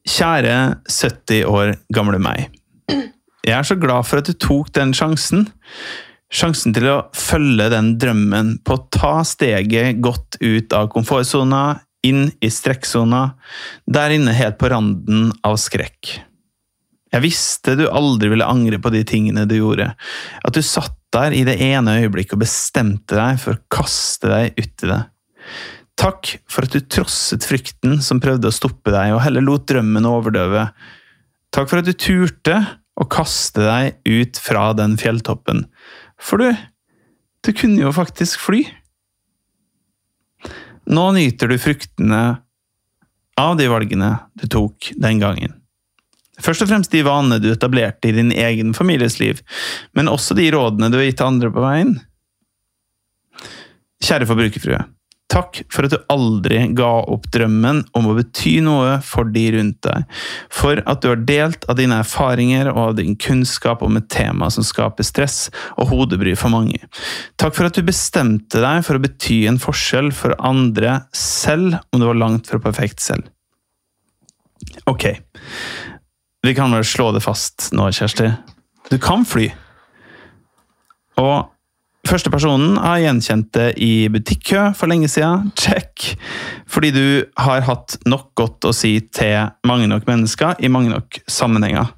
Kjære 0.09 0.55
70 0.89 1.45
år 1.51 1.75
gamle 1.93 2.21
meg. 2.23 2.49
Jeg 3.49 3.57
er 3.57 3.67
så 3.67 3.77
glad 3.81 4.07
for 4.07 4.21
at 4.21 4.29
du 4.29 4.37
tok 4.37 4.71
den 4.77 4.95
sjansen. 4.97 5.47
Sjansen 6.29 6.75
til 6.77 6.87
å 6.91 6.97
følge 7.17 7.71
den 7.73 7.95
drømmen, 8.01 8.59
på 8.61 8.77
å 8.77 8.87
ta 8.93 9.13
steget 9.25 10.03
godt 10.05 10.37
ut 10.45 10.75
av 10.77 10.91
komfortsona, 10.93 11.81
inn 12.07 12.29
i 12.45 12.51
strekksona, 12.53 13.23
der 13.89 14.15
inne 14.15 14.37
helt 14.37 14.59
på 14.61 14.71
randen 14.71 15.33
av 15.47 15.57
skrekk. 15.61 16.19
Jeg 17.09 17.25
visste 17.25 17.75
du 17.79 17.87
aldri 17.89 18.29
ville 18.31 18.47
angre 18.47 18.79
på 18.83 18.93
de 18.93 19.01
tingene 19.09 19.47
du 19.49 19.57
gjorde, 19.57 19.89
at 20.45 20.55
du 20.55 20.61
satt 20.63 20.95
der 21.17 21.33
i 21.33 21.45
det 21.49 21.57
ene 21.65 21.97
øyeblikket 22.03 22.37
og 22.37 22.43
bestemte 22.43 23.17
deg 23.17 23.39
for 23.41 23.57
å 23.57 23.63
kaste 23.73 24.29
deg 24.29 24.59
uti 24.61 24.91
det. 24.91 25.01
Takk 25.99 26.35
for 26.47 26.69
at 26.69 26.77
du 26.77 26.85
trosset 26.85 27.47
frykten 27.49 27.97
som 28.05 28.21
prøvde 28.23 28.51
å 28.51 28.55
stoppe 28.55 28.93
deg, 28.95 29.15
og 29.17 29.25
heller 29.25 29.43
lot 29.43 29.65
drømmen 29.71 30.07
overdøve. 30.07 30.69
Takk 31.55 31.71
for 31.71 31.81
at 31.81 31.89
du 31.89 31.97
turte 31.97 32.59
å 32.99 33.07
kaste 33.09 33.65
deg 33.65 33.97
ut 34.05 34.39
fra 34.43 34.69
den 34.77 34.99
fjelltoppen. 35.01 35.65
For 36.21 36.43
du, 36.43 36.51
du 37.45 37.53
kunne 37.55 37.83
jo 37.83 37.95
faktisk 37.95 38.41
fly. 38.43 38.65
Nå 40.89 41.07
nyter 41.15 41.51
du 41.51 41.59
fruktene 41.61 42.23
av 43.39 43.57
de 43.59 43.69
valgene 43.71 44.15
du 44.41 44.49
tok 44.51 44.93
den 44.99 45.23
gangen. 45.23 45.55
Først 46.39 46.63
og 46.63 46.71
fremst 46.71 46.93
de 46.95 47.03
vanene 47.07 47.41
du 47.43 47.51
etablerte 47.51 48.11
i 48.11 48.15
din 48.15 48.31
egen 48.33 48.75
families 48.75 49.19
liv, 49.19 49.41
men 49.99 50.11
også 50.11 50.37
de 50.39 50.47
rådene 50.55 50.91
du 50.91 51.01
har 51.01 51.09
gitt 51.09 51.25
andre 51.25 51.51
på 51.55 51.65
veien. 51.65 51.97
Kjære 54.05 54.29
forbrukerfrue. 54.31 54.79
Takk 55.29 55.59
for 55.69 55.85
at 55.85 55.93
du 55.93 55.99
aldri 56.09 56.63
ga 56.77 56.89
opp 57.13 57.27
drømmen 57.35 57.83
om 57.99 58.07
å 58.09 58.15
bety 58.17 58.55
noe 58.65 58.95
for 59.05 59.29
de 59.29 59.43
rundt 59.59 59.83
deg, 59.85 60.07
for 60.49 60.81
at 60.89 61.03
du 61.05 61.11
har 61.11 61.21
delt 61.29 61.67
av 61.69 61.77
dine 61.77 61.99
erfaringer 62.01 62.71
og 62.73 62.81
av 62.87 62.95
din 62.97 63.13
kunnskap 63.21 63.85
om 63.85 63.99
et 64.01 64.09
tema 64.09 64.49
som 64.53 64.65
skaper 64.65 65.05
stress 65.05 65.51
og 65.77 65.93
hodebry 65.93 66.33
for 66.33 66.55
mange. 66.55 66.81
Takk 67.37 67.59
for 67.59 67.69
at 67.69 67.77
du 67.77 67.85
bestemte 67.85 68.63
deg 68.65 68.81
for 68.87 68.97
å 68.97 69.05
bety 69.05 69.43
en 69.51 69.61
forskjell 69.61 70.09
for 70.17 70.33
andre, 70.41 71.03
selv 71.13 71.77
om 71.93 72.01
du 72.01 72.09
var 72.09 72.23
langt 72.25 72.49
fra 72.49 72.63
perfekt 72.65 73.05
selv. 73.05 73.29
Ok, 74.89 75.11
vi 76.43 76.57
kan 76.57 76.73
vel 76.73 76.89
slå 76.89 77.13
det 77.13 77.21
fast 77.25 77.69
nå, 77.77 77.91
Kjersti. 77.93 78.33
Du 78.89 78.97
kan 79.03 79.29
fly. 79.29 79.51
Og 81.21 81.53
første 82.09 82.33
personen 82.33 82.79
har 82.81 83.03
gjenkjent 83.03 83.51
det 83.57 83.69
i 83.85 84.09
butikkø 84.13 84.71
for 84.79 84.91
lenge 84.91 85.11
siden. 85.13 85.51
Check. 85.59 86.15
Fordi 86.69 86.91
du 86.95 87.07
har 87.41 87.65
hatt 87.69 87.99
nok 88.09 88.31
godt 88.39 88.69
å 88.69 88.75
si 88.77 88.99
til 89.13 89.51
mange 89.69 89.89
nok 89.91 90.09
mennesker 90.09 90.59
i 90.65 90.71
mange 90.73 90.93
nok 90.95 91.21
sammenhenger. 91.29 91.91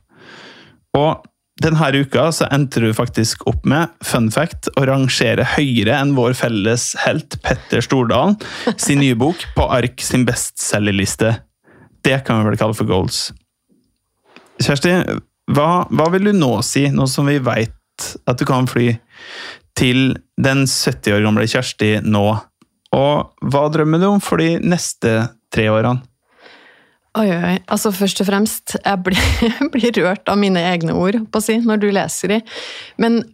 Og 0.98 1.26
denne 1.60 1.90
uka 1.92 2.30
så 2.32 2.48
endte 2.50 2.80
du 2.80 2.88
faktisk 2.96 3.44
opp 3.50 3.66
med 3.68 3.92
fun 4.06 4.30
fact, 4.32 4.70
å 4.80 4.86
rangere 4.88 5.44
høyere 5.56 5.98
enn 5.98 6.14
vår 6.16 6.32
felles 6.38 6.94
helt 7.04 7.36
Petter 7.44 7.84
Stordalen 7.84 8.38
sin 8.80 9.02
nye 9.02 9.18
bok 9.18 9.44
på 9.56 9.66
Ark 9.68 10.00
sin 10.04 10.24
bestselgerliste. 10.28 11.34
Det 12.00 12.22
kan 12.24 12.40
vi 12.40 12.48
vel 12.48 12.60
kalle 12.60 12.76
for 12.78 12.88
goals. 12.88 13.28
Kjersti, 14.60 14.94
hva, 15.52 15.68
hva, 15.88 16.08
vil 16.14 16.30
du 16.30 16.32
nå 16.36 16.54
si, 16.64 16.86
nå 16.92 17.06
som 17.10 17.28
vi 17.28 17.36
veit 17.44 17.76
at 18.24 18.40
du 18.40 18.46
kan 18.48 18.68
fly, 18.70 18.94
til 19.80 20.12
den 20.40 20.66
70 20.68 21.16
år 21.16 21.24
gamle 21.24 21.48
Kjersti 21.48 21.96
nå? 22.04 22.24
Og 22.96 23.50
hva 23.52 23.66
drømmer 23.72 24.02
du 24.02 24.08
om 24.10 24.22
for 24.22 24.42
de 24.42 24.58
neste 24.60 25.30
tre 25.52 25.68
årene? 25.72 26.02
Oi, 27.18 27.26
oi. 27.26 27.54
Altså, 27.66 27.90
først 27.90 28.20
og 28.22 28.28
fremst, 28.28 28.76
jeg 28.78 29.02
blir, 29.02 29.22
jeg 29.48 29.70
blir, 29.74 29.94
rørt 30.04 30.30
av 30.30 30.38
mine 30.38 30.62
egne 30.68 30.94
ord 30.94 31.18
på 31.26 31.40
å 31.40 31.42
si, 31.42 31.56
når 31.64 31.80
du 31.82 31.88
leser 31.94 32.36
de. 32.36 32.42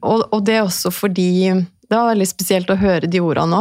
Og, 0.01 0.23
og 0.31 0.47
det 0.47 0.57
er 0.57 0.65
også 0.65 0.93
fordi 0.95 1.53
Det 1.53 1.95
var 1.95 2.09
veldig 2.09 2.27
spesielt 2.27 2.71
å 2.73 2.79
høre 2.81 3.11
de 3.11 3.21
ordene 3.23 3.61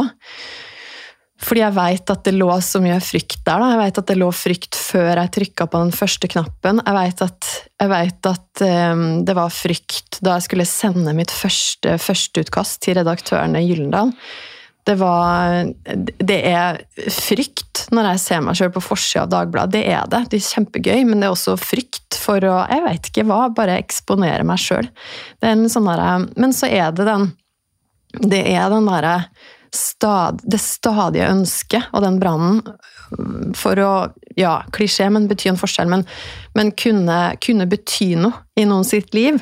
Fordi 1.36 1.60
jeg 1.60 1.76
veit 1.76 2.10
at 2.12 2.24
det 2.24 2.32
lå 2.32 2.48
så 2.64 2.80
mye 2.80 2.96
frykt 3.04 3.42
der. 3.44 3.60
Da. 3.60 3.68
Jeg 3.74 3.80
veit 3.82 4.00
at 4.00 4.08
det 4.08 4.16
lå 4.16 4.30
frykt 4.32 4.78
før 4.80 5.20
jeg 5.20 5.32
trykka 5.36 5.68
på 5.68 5.82
den 5.84 5.92
første 5.92 6.30
knappen. 6.32 6.80
Jeg 6.80 6.96
veit 6.96 7.22
at, 7.26 7.52
jeg 7.82 7.92
vet 7.92 8.28
at 8.30 8.64
um, 8.64 9.06
det 9.28 9.36
var 9.36 9.52
frykt 9.52 10.20
da 10.24 10.38
jeg 10.38 10.46
skulle 10.48 10.68
sende 10.68 11.12
mitt 11.16 11.34
første 11.34 11.98
førsteutkast 12.00 12.80
til 12.86 12.96
redaktørene 13.00 13.60
i 13.60 13.68
Gyllendal. 13.68 14.14
Det 14.86 14.94
var 15.00 15.66
Det 15.84 16.38
er 16.46 16.78
frykt 17.10 17.88
når 17.92 18.12
jeg 18.12 18.22
ser 18.22 18.44
meg 18.46 18.56
sjøl 18.58 18.72
på 18.72 18.84
forsida 18.86 19.26
av 19.26 19.32
Dagbladet. 19.34 19.74
Det 19.76 19.82
er 19.92 20.06
det. 20.10 20.22
Det 20.30 20.38
er 20.40 20.46
kjempegøy, 20.54 21.02
men 21.08 21.20
det 21.20 21.28
er 21.28 21.34
også 21.34 21.58
frykt 21.60 22.16
for 22.16 22.40
å 22.48 22.62
Jeg 22.70 22.84
veit 22.86 23.10
ikke 23.10 23.26
hva, 23.28 23.42
bare 23.52 23.76
eksponere 23.82 24.46
meg 24.46 24.62
sjøl. 24.62 24.88
Sånn 25.42 25.92
men 26.38 26.56
så 26.56 26.70
er 26.70 26.96
det 26.96 27.06
den 27.10 27.28
Det 28.24 28.40
er 28.54 28.70
den 28.72 28.88
derre 28.88 29.18
stad, 29.74 30.42
det 30.44 30.60
stadige 30.62 31.28
ønsket 31.30 31.90
og 31.92 32.04
den 32.04 32.20
brannen 32.22 32.62
for 33.56 33.78
å 33.82 33.92
Ja, 34.36 34.58
klisjé, 34.74 35.06
men 35.08 35.30
bety 35.30 35.48
en 35.48 35.56
forskjell, 35.56 35.88
men, 35.88 36.02
men 36.52 36.68
kunne, 36.76 37.38
kunne, 37.40 37.64
bety 37.70 38.10
noe 38.20 38.42
i 38.60 38.66
noen 38.68 38.84
sitt 38.84 39.14
liv. 39.16 39.38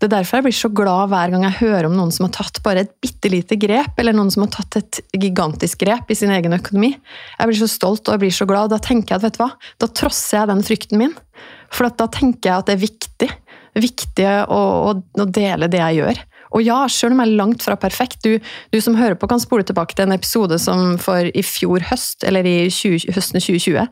Det 0.00 0.06
er 0.06 0.12
derfor 0.14 0.38
jeg 0.38 0.46
blir 0.46 0.56
så 0.56 0.70
glad 0.72 1.10
hver 1.12 1.34
gang 1.34 1.44
jeg 1.44 1.58
hører 1.58 1.90
om 1.90 1.98
noen 1.98 2.14
som 2.14 2.24
har 2.24 2.32
tatt 2.38 2.62
bare 2.64 2.86
et 2.86 2.94
bitte 3.04 3.28
lite 3.28 3.58
grep, 3.60 3.92
eller 4.00 4.16
noen 4.16 4.32
som 4.32 4.46
har 4.46 4.54
tatt 4.54 4.78
et 4.80 5.02
gigantisk 5.12 5.82
grep 5.84 6.08
i 6.08 6.16
sin 6.16 6.32
egen 6.32 6.56
økonomi. 6.56 6.94
Jeg 7.36 7.50
blir 7.50 7.60
så 7.60 7.68
stolt 7.68 8.08
og 8.08 8.16
jeg 8.16 8.24
blir 8.24 8.34
så 8.38 8.48
glad, 8.48 8.72
da 8.72 8.80
tenker 8.80 9.12
jeg 9.12 9.20
at 9.20 9.26
vet 9.26 9.36
du 9.36 9.42
hva, 9.44 9.50
da 9.84 9.92
trosser 10.00 10.38
jeg 10.38 10.52
den 10.54 10.64
frykten 10.70 11.02
min. 11.02 11.14
For 11.72 11.92
da 11.92 12.08
tenker 12.08 12.48
jeg 12.48 12.56
at 12.56 12.70
det 12.70 12.78
er 12.78 12.84
viktig. 12.86 13.30
Viktig 13.84 14.30
å, 14.48 14.62
å, 14.88 14.96
å 14.96 15.28
dele 15.28 15.68
det 15.68 15.84
jeg 15.84 16.00
gjør. 16.00 16.24
Og 16.52 16.64
ja, 16.64 16.78
sjøl 16.90 17.14
om 17.14 17.22
jeg 17.22 17.30
er 17.30 17.38
langt 17.40 17.64
fra 17.64 17.76
perfekt 17.80 18.22
du, 18.26 18.36
du, 18.72 18.78
som 18.84 18.96
hører 18.98 19.16
på, 19.18 19.28
kan 19.30 19.40
spole 19.42 19.64
tilbake 19.66 19.96
til 19.96 20.06
en 20.06 20.16
episode 20.16 20.58
som 20.62 20.96
for 21.02 21.28
i 21.28 21.44
fjor 21.46 21.84
høst, 21.90 22.26
eller 22.28 22.46
i 22.48 22.56
20, 22.72 23.08
høsten 23.16 23.40
2020, 23.42 23.86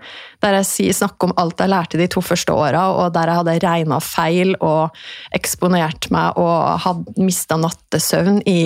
der 0.44 0.58
jeg 0.58 0.96
snakker 0.96 1.30
om 1.30 1.36
alt 1.40 1.60
jeg 1.60 1.72
lærte 1.72 2.00
de 2.00 2.08
to 2.10 2.22
første 2.24 2.54
åra, 2.54 2.86
og 2.92 3.14
der 3.16 3.30
jeg 3.30 3.40
hadde 3.40 3.56
regna 3.64 4.00
feil 4.04 4.54
og 4.60 4.96
eksponert 5.36 6.10
meg 6.14 6.38
og 6.40 6.80
hadde 6.84 7.24
mista 7.24 7.58
nattesøvn 7.60 8.42
i 8.48 8.60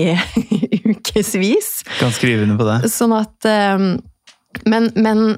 ukevis. 0.91 1.77
Kan 2.01 2.15
skrive 2.15 2.47
under 2.47 2.61
på 2.61 2.69
det. 2.69 2.81
Sånn 2.93 3.15
at 3.17 3.53
um, 3.79 3.95
Men, 4.71 4.85
men 4.95 5.35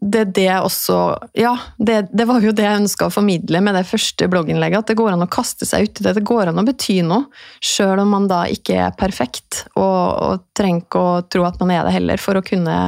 det, 0.00 0.24
det 0.36 0.50
også 0.60 1.16
Ja, 1.32 1.54
det, 1.78 2.08
det 2.12 2.26
var 2.28 2.44
jo 2.44 2.52
det 2.52 2.66
jeg 2.66 2.82
ønska 2.82 3.08
å 3.08 3.14
formidle 3.14 3.62
med 3.64 3.78
det 3.78 3.86
første 3.88 4.28
blogginnlegget. 4.28 4.84
At 4.84 4.92
det 4.92 4.98
går 5.00 5.14
an 5.14 5.24
å 5.24 5.30
kaste 5.32 5.68
seg 5.68 5.88
uti 5.88 6.04
det. 6.04 6.16
Det 6.18 6.26
går 6.26 6.52
an 6.52 6.60
å 6.60 6.66
bety 6.66 7.00
noe, 7.06 7.30
sjøl 7.64 8.04
om 8.04 8.12
man 8.12 8.28
da 8.30 8.44
ikke 8.52 8.76
er 8.88 8.96
perfekt. 8.98 9.64
Og, 9.74 9.82
og 9.82 10.46
trenger 10.56 10.84
ikke 10.84 11.02
å 11.02 11.18
tro 11.32 11.46
at 11.48 11.60
man 11.62 11.72
er 11.74 11.88
det 11.88 11.96
heller, 11.96 12.20
for 12.20 12.38
å 12.38 12.44
kunne 12.44 12.78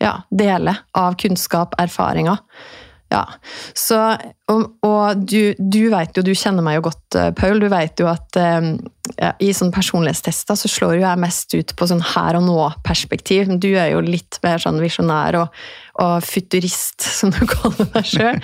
ja, 0.00 0.14
dele 0.30 0.78
av 0.96 1.18
kunnskap, 1.20 1.76
erfaringer. 1.82 2.40
Ja, 3.08 3.22
så, 3.72 3.98
og, 4.52 4.64
og 4.84 5.20
du, 5.24 5.54
du, 5.56 5.86
vet 5.88 6.18
jo, 6.18 6.22
du 6.26 6.34
kjenner 6.36 6.64
meg 6.64 6.76
jo 6.76 6.88
godt, 6.90 7.16
eh, 7.16 7.30
Paul. 7.36 7.56
Du 7.62 7.70
vet 7.72 8.02
jo 8.02 8.08
at 8.10 8.36
um, 8.36 8.74
i 9.40 9.48
sånne 9.56 9.72
personlighetstester 9.72 10.58
så 10.60 10.68
slår 10.68 10.98
jo 10.98 11.06
jeg 11.06 11.22
mest 11.22 11.56
ut 11.56 11.72
på 11.72 11.88
sånn 11.88 12.04
her 12.04 12.36
og 12.36 12.44
nå-perspektiv. 12.44 13.54
Du 13.56 13.70
er 13.70 13.94
jo 13.94 14.04
litt 14.04 14.36
mer 14.44 14.60
sånn 14.60 14.80
visjonær 14.84 15.40
og, 15.40 15.62
og 15.98 16.22
futurist, 16.26 17.02
som 17.02 17.32
du 17.34 17.40
kaller 17.54 17.90
deg 17.96 18.06
sjøl. 18.06 18.38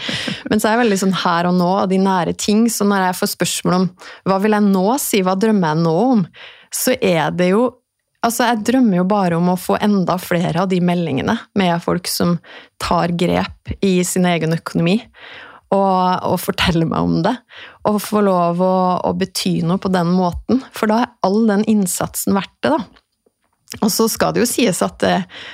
Men 0.50 0.60
så 0.60 0.68
er 0.68 0.76
jeg 0.76 0.82
veldig 0.84 1.00
sånn 1.04 1.16
her 1.24 1.50
og 1.50 1.56
nå 1.60 1.70
og 1.84 1.88
de 1.92 2.00
nære 2.02 2.34
ting. 2.40 2.66
Så 2.72 2.86
når 2.88 3.08
jeg 3.08 3.20
får 3.20 3.32
spørsmål 3.36 3.78
om 3.78 3.88
hva 4.28 4.40
vil 4.42 4.56
jeg 4.56 4.68
nå 4.68 4.84
si, 5.02 5.22
hva 5.24 5.36
drømmer 5.38 5.74
jeg 5.74 5.84
nå 5.86 5.96
om, 6.16 6.28
så 6.74 6.98
er 7.00 7.32
det 7.36 7.54
jo 7.54 7.72
Altså, 8.24 8.46
jeg 8.48 8.62
drømmer 8.64 8.96
jo 8.96 9.02
bare 9.04 9.36
om 9.36 9.50
å 9.52 9.58
få 9.60 9.74
enda 9.84 10.14
flere 10.16 10.62
av 10.62 10.70
de 10.70 10.78
meldingene 10.80 11.34
med 11.60 11.74
folk 11.84 12.08
som 12.08 12.38
tar 12.80 13.12
grep 13.20 13.74
i 13.84 13.98
sin 14.08 14.24
egen 14.24 14.56
økonomi, 14.56 14.94
og, 15.74 16.24
og 16.30 16.38
forteller 16.40 16.88
meg 16.88 17.04
om 17.04 17.18
det. 17.26 17.34
Og 17.90 18.00
få 18.00 18.22
lov 18.24 18.62
å, 18.64 18.76
å, 19.04 19.12
bety 19.20 19.58
noe 19.68 19.76
på 19.76 19.92
den 19.92 20.14
måten. 20.16 20.62
For 20.72 20.88
da 20.88 21.02
er 21.02 21.12
all 21.26 21.42
den 21.50 21.66
innsatsen 21.68 22.32
verdt 22.38 22.54
det, 22.64 22.72
da. 22.78 22.80
Og 23.82 23.92
så 23.92 24.08
skal 24.08 24.32
det 24.32 24.44
jo 24.44 24.48
sies 24.48 24.80
at 24.86 24.96
det, 25.04 25.18
eh, 25.20 25.52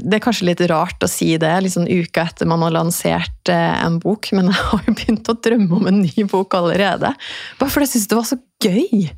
det 0.00 0.18
er 0.18 0.22
kanskje 0.22 0.48
litt 0.50 0.62
rart 0.70 1.02
å 1.04 1.10
si 1.10 1.32
det 1.40 1.52
liksom 1.64 1.86
uka 1.88 2.26
etter 2.28 2.48
man 2.48 2.62
har 2.66 2.74
lansert 2.76 3.50
eh, 3.52 3.78
en 3.84 3.98
bok, 4.02 4.30
men 4.36 4.48
jeg 4.52 4.66
har 4.70 4.84
jo 4.88 4.96
begynt 4.96 5.30
å 5.30 5.38
drømme 5.46 5.80
om 5.80 5.88
en 5.90 6.02
ny 6.04 6.26
bok 6.30 6.56
allerede. 6.58 7.14
Bare 7.60 7.72
fordi 7.72 7.88
jeg 7.88 7.94
syntes 7.94 8.10
det 8.12 8.20
var 8.20 8.28
så 8.30 8.40
gøy 8.64 9.08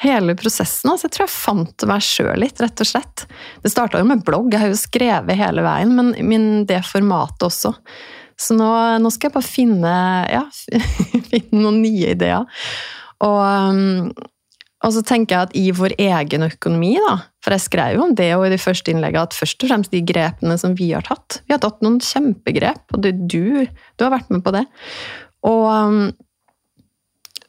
hele 0.00 0.36
prosessen. 0.38 0.92
Altså, 0.92 1.08
jeg 1.08 1.16
tror 1.16 1.26
jeg 1.26 1.34
fant 1.34 1.86
meg 1.90 2.04
sjøl 2.04 2.40
litt, 2.40 2.62
rett 2.62 2.80
og 2.80 2.88
slett. 2.88 3.26
Det 3.60 3.72
starta 3.72 4.00
jo 4.00 4.08
med 4.08 4.24
blogg, 4.24 4.48
jeg 4.54 4.62
har 4.62 4.72
jo 4.72 4.80
skrevet 4.80 5.40
hele 5.40 5.64
veien, 5.66 5.92
men, 5.96 6.14
men 6.24 6.48
det 6.68 6.80
formatet 6.88 7.50
også. 7.50 7.74
Så 8.40 8.56
nå, 8.56 8.70
nå, 9.02 9.12
skal 9.12 9.28
jeg 9.28 9.36
bare 9.36 9.44
finne, 9.44 9.94
ja, 10.32 10.46
finne 11.32 11.60
noen 11.60 11.82
nye 11.82 12.14
ideer. 12.14 12.48
Og, 13.20 13.40
um, 13.44 14.29
og, 14.80 14.94
så 14.96 15.02
tenker 15.04 15.36
jeg 15.36 15.48
at 15.48 15.58
i 15.58 15.66
vår 15.76 15.94
egen 16.00 16.46
økonomi, 16.46 16.94
da, 17.04 17.18
for 17.44 17.56
jeg 17.56 17.66
skrev 17.66 17.98
jo 17.98 18.06
om 18.06 18.14
det 18.16 18.30
og 18.36 18.46
i 18.46 18.54
de 18.54 18.60
første 18.60 18.92
innleggene, 18.92 19.26
at 19.28 19.36
først 19.36 19.60
og 19.64 19.72
fremst 19.72 19.92
de 19.92 20.00
grepene 20.08 20.56
som 20.60 20.76
vi 20.78 20.92
har 20.94 21.04
tatt. 21.08 21.42
Vi 21.44 21.52
har 21.56 21.60
tatt 21.62 21.84
noen 21.84 22.00
kjempegrep, 22.04 22.86
og 22.96 23.04
du, 23.04 23.10
du, 23.12 23.44
du 23.68 24.06
har 24.06 24.14
vært 24.14 24.32
med 24.32 24.44
på 24.46 24.54
det. 24.56 24.64
Og 25.48 25.66
um, 25.68 26.02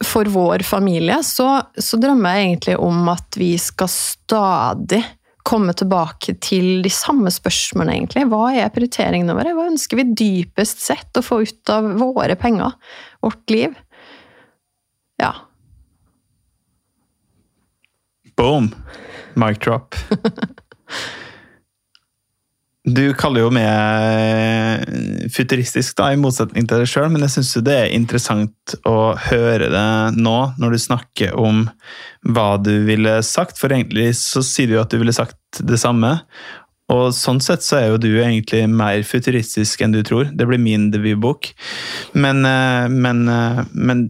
for 0.06 0.30
vår 0.34 0.66
familie 0.66 1.22
så, 1.26 1.48
så, 1.78 2.00
drømmer 2.02 2.38
jeg 2.38 2.48
egentlig 2.48 2.78
om 2.82 3.10
at 3.12 3.38
vi 3.40 3.54
skal 3.62 3.90
stadig 3.92 5.02
komme 5.48 5.74
tilbake 5.74 6.36
til 6.44 6.84
de 6.86 6.92
samme 6.94 7.32
spørsmålene, 7.34 7.96
egentlig. 7.98 8.28
Hva 8.30 8.52
er 8.54 8.74
prioriteringene 8.74 9.36
våre? 9.38 9.56
Hva 9.58 9.70
ønsker 9.72 9.98
vi 9.98 10.12
dypest 10.14 10.84
sett 10.86 11.18
å 11.18 11.26
få 11.26 11.42
ut 11.46 11.72
av 11.74 11.88
våre 12.02 12.36
penger, 12.40 12.76
vårt 13.26 13.54
liv? 13.54 13.74
Ja. 15.22 15.34
Boom! 18.42 18.72
Mic 19.38 19.60
drop. 19.62 19.96
Du 22.82 23.12
kaller 23.14 23.44
jo 23.44 23.50
meg 23.54 23.68
eh, 23.70 25.28
futuristisk, 25.30 25.94
da, 26.00 26.08
i 26.10 26.18
motsetning 26.18 26.66
til 26.66 26.82
deg 26.82 26.90
sjøl, 26.90 27.12
men 27.14 27.22
jeg 27.28 27.36
syns 27.36 27.52
det 27.62 27.76
er 27.78 27.94
interessant 27.94 28.74
å 28.90 29.12
høre 29.28 29.68
det 29.70 29.84
nå, 30.18 30.34
når 30.58 30.74
du 30.74 30.80
snakker 30.82 31.38
om 31.38 31.68
hva 32.26 32.56
du 32.58 32.72
ville 32.88 33.20
sagt. 33.22 33.62
For 33.62 33.70
egentlig 33.70 34.16
så 34.18 34.42
sier 34.42 34.72
du 34.72 34.80
jo 34.80 34.82
at 34.82 34.90
du 34.90 34.98
ville 34.98 35.14
sagt 35.14 35.62
det 35.62 35.78
samme. 35.78 36.16
Og 36.90 37.14
sånn 37.14 37.44
sett 37.46 37.62
så 37.62 37.78
er 37.78 37.86
jo 37.92 38.02
du 38.02 38.10
egentlig 38.16 38.64
mer 38.66 39.06
futuristisk 39.06 39.86
enn 39.86 39.94
du 39.94 40.02
tror. 40.02 40.34
Det 40.34 40.50
blir 40.50 40.66
min 40.66 40.90
debutbok. 40.90 41.54
Men, 42.18 42.42
eh, 42.50 42.90
men, 42.90 43.22
eh, 43.30 43.62
men 43.78 44.08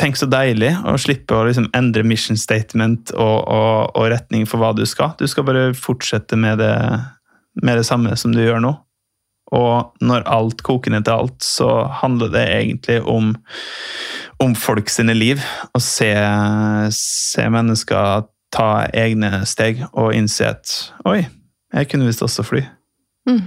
tenk 0.00 0.18
så 0.18 0.26
deilig 0.30 0.72
å 0.86 0.96
slippe 1.00 1.36
å 1.36 1.46
liksom 1.48 1.70
endre 1.76 2.04
mission 2.06 2.38
statement 2.38 3.12
og, 3.14 3.38
og, 3.44 3.96
og 3.96 4.10
retning 4.12 4.46
for 4.48 4.62
hva 4.62 4.72
du 4.76 4.84
skal. 4.88 5.14
Du 5.20 5.26
skal 5.30 5.46
bare 5.48 5.70
fortsette 5.76 6.38
med 6.40 6.60
det 6.62 6.74
med 7.62 7.76
det 7.76 7.84
samme 7.84 8.16
som 8.16 8.34
du 8.34 8.42
gjør 8.42 8.62
nå. 8.62 8.72
Og 9.50 10.04
når 10.04 10.26
alt 10.30 10.62
koker 10.66 10.94
ned 10.94 11.08
til 11.08 11.24
alt, 11.24 11.42
så 11.42 11.70
handler 12.02 12.30
det 12.30 12.44
egentlig 12.54 13.00
om, 13.02 13.32
om 14.42 14.54
folk 14.54 14.90
sine 14.92 15.16
liv. 15.16 15.42
Å 15.74 15.82
se, 15.82 16.10
se, 16.94 17.48
mennesker 17.50 18.28
ta 18.54 18.68
egne 18.94 19.42
steg 19.46 19.82
og 19.90 20.14
innse 20.14 20.52
at 20.54 20.76
Oi, 21.06 21.24
jeg 21.74 21.90
kunne 21.90 22.06
visst 22.06 22.22
også 22.26 22.46
fly. 22.46 22.62
Mm. 23.28 23.42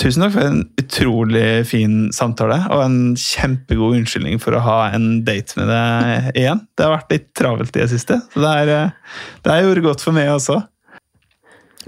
Tusen 0.00 0.24
takk 0.24 0.32
for 0.34 0.42
en 0.48 0.62
utrolig 0.80 1.48
fin 1.70 2.08
samtale 2.14 2.56
og 2.74 2.80
en 2.82 2.98
kjempegod 3.20 3.94
unnskyldning 4.00 4.40
for 4.42 4.56
å 4.56 4.62
ha 4.64 4.78
en 4.96 5.20
date 5.26 5.54
med 5.60 5.70
deg 5.70 6.38
igjen. 6.42 6.64
Det 6.74 6.86
har 6.86 6.96
vært 6.96 7.14
litt 7.14 7.28
travelt 7.38 7.76
i 7.76 7.84
det 7.84 7.90
siste, 7.92 8.18
så 8.32 8.42
det, 8.42 8.54
er, 8.64 8.94
det 9.46 9.58
gjorde 9.62 9.84
godt 9.86 10.02
for 10.02 10.16
meg 10.16 10.32
også. 10.34 10.58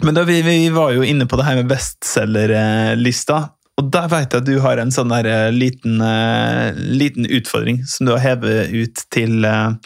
Men 0.05 0.15
da, 0.15 0.27
vi, 0.29 0.39
vi, 0.45 0.59
var 0.75 0.93
jo 0.93 1.05
inne 1.07 1.27
på 1.27 1.39
det 1.39 1.47
her 1.47 1.59
med 1.59 1.71
bestselgerlista. 1.71 3.41
Og 3.77 3.91
der 3.93 4.07
vet 4.09 4.33
jeg 4.33 4.41
at 4.41 4.47
du 4.49 4.55
har 4.65 4.81
en 4.81 4.93
sånn 4.95 5.13
der 5.13 5.27
eh, 5.29 5.49
liten, 5.53 5.99
uh, 6.01 6.73
liten 6.77 7.29
utfordring 7.29 7.83
som 7.85 8.09
du 8.09 8.15
har 8.15 8.23
hevet 8.25 8.73
ut 8.73 9.03
til, 9.13 9.45
uh, 9.45 9.77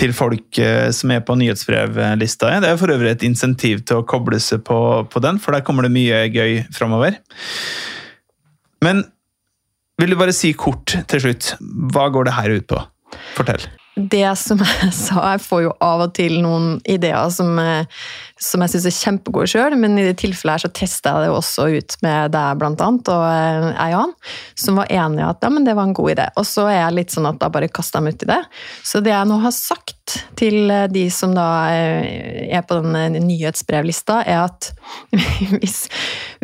til 0.00 0.14
folk 0.16 0.60
som 0.96 1.12
er 1.12 1.20
på 1.24 1.36
nyhetsbrevlista. 1.36 2.54
Det 2.64 2.72
er 2.72 2.80
for 2.80 2.92
øvrig 2.94 3.12
et 3.12 3.26
insentiv 3.28 3.84
til 3.84 4.00
å 4.00 4.06
koble 4.08 4.40
seg 4.40 4.64
på, 4.64 4.78
på 5.12 5.24
den, 5.24 5.40
for 5.42 5.56
der 5.56 5.64
kommer 5.66 5.84
det 5.84 5.92
mye 5.92 6.24
gøy 6.32 6.62
framover. 6.76 7.20
Men 8.84 9.04
vil 10.00 10.12
du 10.12 10.20
bare 10.20 10.36
si 10.36 10.52
kort 10.56 10.96
til 11.08 11.28
slutt, 11.28 11.54
hva 11.92 12.08
går 12.12 12.28
det 12.28 12.38
her 12.40 12.56
ut 12.56 12.70
på? 12.72 12.84
Fortell 13.36 13.68
det 13.96 14.28
som 14.36 14.60
jeg 14.60 14.92
sa, 14.92 15.22
jeg 15.32 15.42
får 15.46 15.62
jo 15.64 15.72
av 15.80 16.02
og 16.04 16.12
til 16.16 16.36
noen 16.44 16.76
ideer 16.84 17.30
som, 17.32 17.56
eh, 17.58 17.88
som 18.36 18.60
jeg 18.60 18.74
syns 18.74 18.86
er 18.90 18.94
kjempegode 18.94 19.48
sjøl, 19.48 19.74
men 19.80 19.96
i 19.96 20.04
det 20.04 20.18
tilfellet 20.20 20.58
her 20.58 20.64
så 20.66 20.72
testa 20.76 21.14
jeg 21.14 21.24
det 21.24 21.30
jo 21.30 21.36
også 21.38 21.66
ut 21.72 21.96
med 22.04 22.34
deg 22.34 22.58
blant 22.60 22.82
annet, 22.84 23.08
og 23.08 23.24
Eian, 23.80 24.12
eh, 24.12 24.34
som 24.60 24.76
var 24.80 24.92
enig 24.92 25.22
i 25.22 25.24
at 25.24 25.46
ja, 25.46 25.50
men 25.52 25.64
det 25.64 25.76
var 25.78 25.88
en 25.88 25.96
god 25.96 26.12
idé. 26.12 26.26
Og 26.36 26.44
så 26.48 26.66
er 26.68 26.82
jeg 26.82 26.96
litt 26.98 27.16
sånn 27.16 27.30
at 27.30 27.40
da 27.40 27.48
bare 27.52 27.70
kaster 27.72 28.02
jeg 28.02 28.06
meg 28.06 28.18
ut 28.18 28.26
i 28.26 28.30
det. 28.34 28.40
Så 28.84 29.00
det 29.04 29.14
jeg 29.14 29.30
nå 29.30 29.40
har 29.40 29.56
sagt 29.56 30.18
til 30.36 30.68
eh, 30.68 30.84
de 30.92 31.06
som 31.12 31.32
da 31.36 31.48
er 31.72 32.60
på 32.68 32.80
den 32.82 33.20
nyhetsbrevlista, 33.24 34.20
er 34.28 34.44
at 34.44 34.70
hvis, 35.56 35.86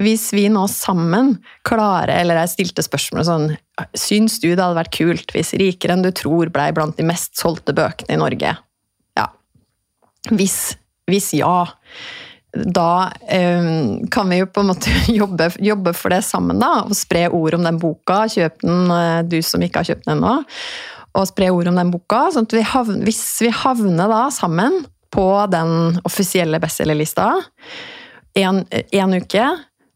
hvis 0.01 0.31
vi 0.33 0.49
nå 0.53 0.65
sammen 0.73 1.37
klarer, 1.69 2.17
eller 2.17 2.41
jeg 2.41 2.55
stilte 2.57 2.87
spørsmål 2.89 3.29
sånn 3.29 3.51
Syns 3.97 4.37
du 4.43 4.51
det 4.51 4.61
hadde 4.61 4.77
vært 4.77 4.93
kult 4.95 5.33
hvis 5.33 5.55
Rikere 5.59 5.95
enn 5.97 6.05
du 6.05 6.11
tror 6.15 6.51
blei 6.53 6.69
blant 6.77 6.99
de 6.99 7.07
mest 7.09 7.39
solgte 7.41 7.73
bøkene 7.75 8.15
i 8.15 8.21
Norge? 8.21 8.53
Ja. 9.17 9.25
Hvis, 10.29 10.75
hvis 11.11 11.33
ja, 11.35 11.67
da 12.53 13.13
um, 13.33 14.09
kan 14.13 14.29
vi 14.29 14.43
jo 14.43 14.47
på 14.47 14.61
en 14.61 14.73
måte 14.73 14.93
jobbe, 15.21 15.51
jobbe, 15.59 15.95
for 15.97 16.13
det 16.13 16.23
sammen, 16.27 16.61
da. 16.61 16.85
Og 16.87 16.97
spre 16.97 17.27
ord 17.33 17.57
om 17.59 17.67
den 17.67 17.81
boka. 17.81 18.25
Kjøp 18.29 18.61
den, 18.65 18.91
eh, 18.93 19.21
du 19.25 19.39
som 19.45 19.63
ikke 19.65 19.83
har 19.83 19.93
kjøpt 19.93 20.09
den 20.09 20.19
ennå. 20.19 20.35
Og 21.19 21.29
spre 21.29 21.51
ord 21.53 21.71
om 21.73 21.81
den 21.81 21.93
boka. 21.93 22.27
sånn 22.33 22.49
at 22.49 22.57
vi 22.57 22.65
havner, 22.65 23.05
Hvis 23.05 23.25
vi 23.45 23.53
havner 23.53 24.09
da 24.09 24.27
sammen 24.33 24.85
på 25.13 25.27
den 25.53 26.01
offisielle 26.09 26.61
bestselgerlista 26.61 27.35
en, 28.41 28.65
uke, 29.13 29.45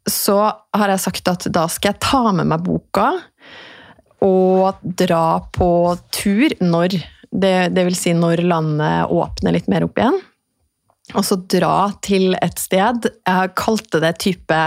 så 0.06 0.38
har 0.76 0.92
jeg 0.92 1.00
sagt 1.00 1.28
at 1.32 1.46
da 1.52 1.64
skal 1.72 1.94
jeg 1.94 2.02
ta 2.04 2.32
med 2.36 2.50
meg 2.50 2.60
boka 2.64 3.14
og 4.24 4.82
dra 4.82 5.40
på 5.56 5.70
tur 6.12 6.52
når 6.60 6.98
det, 7.32 7.72
det 7.72 7.84
vil 7.88 7.96
si 7.96 8.12
når 8.16 8.44
landet 8.44 9.12
åpner 9.12 9.56
litt 9.56 9.68
mer 9.72 9.88
opp 9.88 9.96
igjen. 9.98 10.20
Og 11.14 11.22
så 11.22 11.38
dra 11.38 11.92
til 12.02 12.34
et 12.42 12.58
sted. 12.58 13.06
Jeg 13.26 13.54
kalte 13.58 14.00
det 14.02 14.16
type 14.24 14.58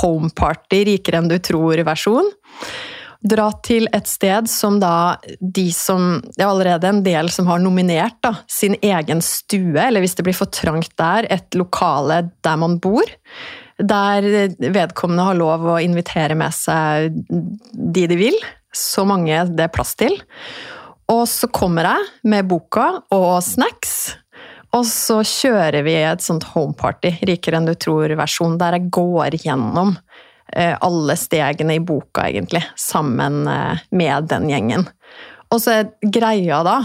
home 0.00 0.30
party, 0.38 0.84
rikere 0.92 1.22
enn 1.22 1.30
du 1.30 1.38
tror-versjon. 1.42 2.30
Dra 3.28 3.48
til 3.66 3.88
et 3.96 4.06
sted 4.06 4.46
som 4.46 4.76
da 4.78 5.18
de 5.40 5.64
som 5.74 6.20
Det 6.36 6.44
er 6.44 6.46
allerede 6.46 6.86
en 6.86 7.00
del 7.02 7.32
som 7.34 7.48
har 7.50 7.58
nominert 7.58 8.14
da, 8.22 8.36
sin 8.46 8.76
egen 8.78 9.22
stue, 9.26 9.74
eller 9.74 10.04
hvis 10.04 10.14
det 10.14 10.28
blir 10.28 10.38
for 10.38 10.52
trangt 10.54 10.94
der, 11.00 11.26
et 11.26 11.58
lokale 11.58 12.28
der 12.46 12.60
man 12.62 12.78
bor. 12.78 13.10
Der 13.78 14.22
vedkommende 14.58 15.26
har 15.26 15.38
lov 15.38 15.66
å 15.66 15.80
invitere 15.82 16.38
med 16.38 16.54
seg 16.54 17.18
de 17.28 18.06
de 18.10 18.22
vil 18.22 18.38
så 18.74 19.04
mange 19.08 19.44
det 19.54 19.66
er 19.66 19.74
plass 19.74 19.94
til. 19.98 20.14
Og 21.08 21.24
så 21.30 21.48
kommer 21.48 21.88
jeg 21.88 22.08
med 22.28 22.48
boka 22.50 22.88
og 23.14 23.38
snacks, 23.44 24.18
Og 24.76 24.84
så 24.86 25.22
kjører 25.24 25.80
vi 25.86 25.96
et 26.02 26.24
sånt 26.24 26.44
homeparty, 26.52 27.14
Rikere 27.28 27.60
enn 27.60 27.70
du 27.70 27.74
tror-versjon, 27.78 28.58
der 28.60 28.76
jeg 28.76 28.90
går 28.92 29.38
gjennom 29.40 29.94
eh, 30.52 30.74
alle 30.74 31.16
stegene 31.16 31.78
i 31.78 31.82
boka, 31.84 32.28
egentlig, 32.28 32.62
sammen 32.76 33.46
eh, 33.48 33.80
med 33.96 34.28
den 34.32 34.48
gjengen. 34.52 34.86
Og 35.48 35.64
så 35.64 35.80
er 35.80 35.90
greia 36.04 36.62
da 36.66 36.78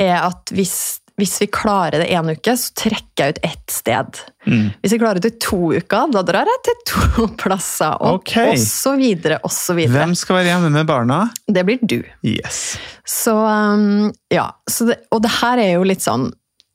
er 0.00 0.16
at 0.22 0.52
hvis, 0.56 0.74
hvis 1.20 1.34
vi 1.42 1.48
klarer 1.52 2.00
det 2.00 2.08
én 2.16 2.32
uke, 2.32 2.54
så 2.56 2.72
trekker 2.80 3.26
jeg 3.26 3.34
ut 3.34 3.40
ett 3.44 3.74
sted. 3.74 4.20
Mm. 4.48 4.70
Hvis 4.80 4.94
jeg 4.96 5.02
klarer 5.02 5.22
det 5.22 5.34
to 5.44 5.74
uker, 5.76 6.08
da 6.16 6.24
drar 6.26 6.48
jeg 6.48 6.62
til 6.66 6.78
to 6.88 7.28
plasser. 7.42 7.98
Og, 8.00 8.22
okay. 8.22 8.54
og 8.54 8.64
så 8.64 8.96
videre, 8.96 9.42
og 9.44 9.52
så 9.52 9.76
videre. 9.76 10.00
Hvem 10.00 10.16
skal 10.18 10.40
være 10.40 10.54
hjemme 10.54 10.72
med 10.80 10.88
barna? 10.88 11.26
Det 11.44 11.66
blir 11.68 11.82
du. 11.84 12.00
Yes. 12.24 12.78
Så 13.04 13.36
um, 13.36 14.08
ja, 14.32 14.48
så 14.70 14.88
det, 14.88 15.02
og 15.12 15.20
det 15.26 15.36
her 15.42 15.60
er 15.60 15.74
jo 15.76 15.84
litt 15.92 16.04
sånn 16.04 16.30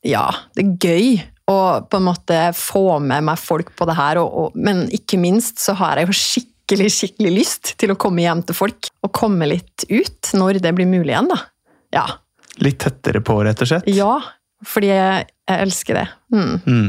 Ja, 0.06 0.28
det 0.54 0.64
er 0.64 0.76
gøy 0.84 1.18
å 1.48 1.58
på 1.88 1.98
en 1.98 2.06
måte 2.06 2.38
få 2.56 2.98
med 3.00 3.24
meg 3.26 3.40
folk 3.40 3.72
på 3.76 3.88
det 3.88 3.96
her, 3.98 4.20
og, 4.20 4.28
og, 4.28 4.56
men 4.58 4.86
ikke 4.94 5.20
minst 5.20 5.62
så 5.64 5.74
har 5.80 5.98
jeg 5.98 6.10
jo 6.10 6.18
skikkelig 6.20 6.90
skikkelig 6.92 7.30
lyst 7.32 7.74
til 7.80 7.94
å 7.94 7.98
komme 8.00 8.20
hjem 8.26 8.42
til 8.44 8.56
folk 8.58 8.90
og 9.06 9.12
komme 9.16 9.48
litt 9.48 9.86
ut 9.88 10.34
når 10.36 10.60
det 10.64 10.74
blir 10.76 10.90
mulig 10.90 11.14
igjen, 11.14 11.30
da. 11.32 11.38
Ja. 11.96 12.04
Litt 12.60 12.82
tettere 12.84 13.22
på, 13.24 13.38
rett 13.46 13.62
og 13.64 13.70
slett? 13.70 13.88
ja 13.88 14.18
fordi 14.66 14.90
jeg, 14.90 15.26
jeg 15.48 15.66
elsker 15.66 16.00
det. 16.00 16.06
Mm. 16.34 16.54
Mm. 16.66 16.88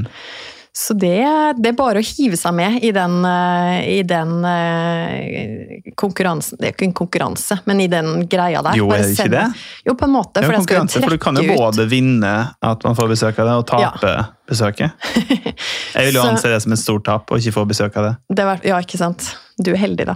Så 0.80 0.94
det, 0.96 1.20
det 1.60 1.74
er 1.74 1.76
bare 1.76 2.00
å 2.00 2.06
hive 2.06 2.38
seg 2.40 2.54
med 2.56 2.78
i 2.88 2.94
den, 2.96 3.18
eh, 3.28 3.80
i 3.98 4.04
den 4.08 4.46
eh, 4.48 5.90
konkurransen 6.00 6.56
Det 6.56 6.70
er 6.70 6.72
ikke 6.72 6.86
en 6.88 6.94
konkurranse, 6.96 7.58
men 7.68 7.82
i 7.84 7.88
den 7.92 8.24
greia 8.32 8.62
der. 8.64 8.78
Jo, 8.80 8.88
er 8.96 9.04
det 9.04 9.10
ikke 9.18 9.34
det? 9.34 9.44
Jo, 9.84 9.98
på 10.00 10.08
en 10.08 10.14
måte. 10.14 10.40
Det 10.40 10.46
er 10.46 10.48
For 10.48 10.56
jo 10.56 10.62
skal 10.64 10.78
jo 10.78 10.80
konkurranse, 10.80 11.02
for 11.04 11.18
du 11.18 11.24
kan 11.26 11.40
jo 11.42 11.58
både 11.60 11.84
ut 11.84 11.92
vinne 11.92 12.32
at 12.72 12.86
man 12.88 12.96
får 12.96 13.12
besøk 13.12 13.42
av 13.44 13.50
det, 13.50 13.58
og 13.60 13.66
tape 13.68 14.14
besøket. 14.48 15.10
Jeg 15.18 16.08
vil 16.08 16.20
jo 16.22 16.24
anse 16.30 16.54
det 16.54 16.62
som 16.64 16.78
et 16.78 16.82
stort 16.82 17.04
tap 17.10 17.36
å 17.36 17.42
ikke 17.42 17.58
få 17.58 17.66
besøk 17.68 18.00
av 18.00 18.08
det 18.08 18.14
det 18.40 18.48
var, 18.48 18.64
Ja, 18.72 18.80
ikke 18.80 19.02
sant. 19.02 19.34
Du 19.60 19.74
er 19.74 19.82
heldig, 19.84 20.08
da. 20.14 20.16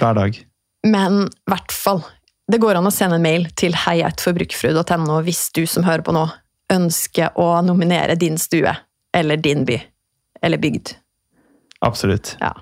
hver 0.00 0.18
dag. 0.18 0.40
Men 0.90 1.22
i 1.28 1.54
hvert 1.54 1.76
fall. 1.76 2.02
Det 2.50 2.58
går 2.58 2.80
an 2.80 2.90
å 2.90 2.94
sende 2.94 3.20
en 3.20 3.22
mail 3.22 3.46
til 3.54 3.78
heietforbrukerfrue.no 3.78 5.20
hvis 5.22 5.46
du 5.54 5.62
som 5.70 5.86
hører 5.86 6.02
på 6.02 6.18
nå, 6.18 6.26
ønsker 6.74 7.38
å 7.38 7.52
nominere 7.62 8.18
din 8.18 8.42
stue 8.42 8.74
eller 9.14 9.38
din 9.38 9.62
by. 9.68 9.78
Eller 10.42 10.58
bygd. 10.58 10.94
Absolutt. 11.80 12.36
Ja. 12.40 12.54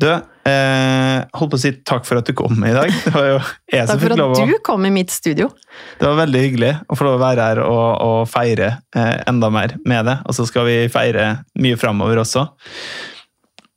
Du, 0.00 0.08
eh, 0.08 1.18
holdt 1.36 1.52
på 1.52 1.58
å 1.58 1.60
si 1.60 1.72
takk 1.84 2.06
for 2.08 2.20
at 2.22 2.28
du 2.28 2.32
kom 2.36 2.62
i 2.64 2.72
dag. 2.72 2.88
Det 3.04 3.12
var 3.12 3.26
jo 3.26 3.38
jeg 3.68 3.84
som 3.84 3.92
Takk 3.92 4.00
for 4.00 4.06
fikk 4.06 4.20
lov 4.20 4.34
at 4.38 4.48
du 4.48 4.58
kom 4.64 4.86
i 4.88 4.92
mitt 4.94 5.12
studio. 5.12 5.50
Det 6.00 6.08
var 6.08 6.16
veldig 6.22 6.42
hyggelig 6.46 6.72
å 6.88 6.96
få 6.96 7.08
lov 7.08 7.18
å 7.18 7.22
være 7.22 7.48
her 7.50 7.62
og, 7.66 7.88
og 8.06 8.20
feire 8.30 8.70
eh, 8.96 9.16
enda 9.28 9.50
mer 9.52 9.76
med 9.84 10.08
det. 10.08 10.16
Og 10.24 10.36
så 10.38 10.48
skal 10.48 10.68
vi 10.70 10.78
feire 10.92 11.30
mye 11.60 11.80
framover 11.80 12.22
også. 12.22 12.46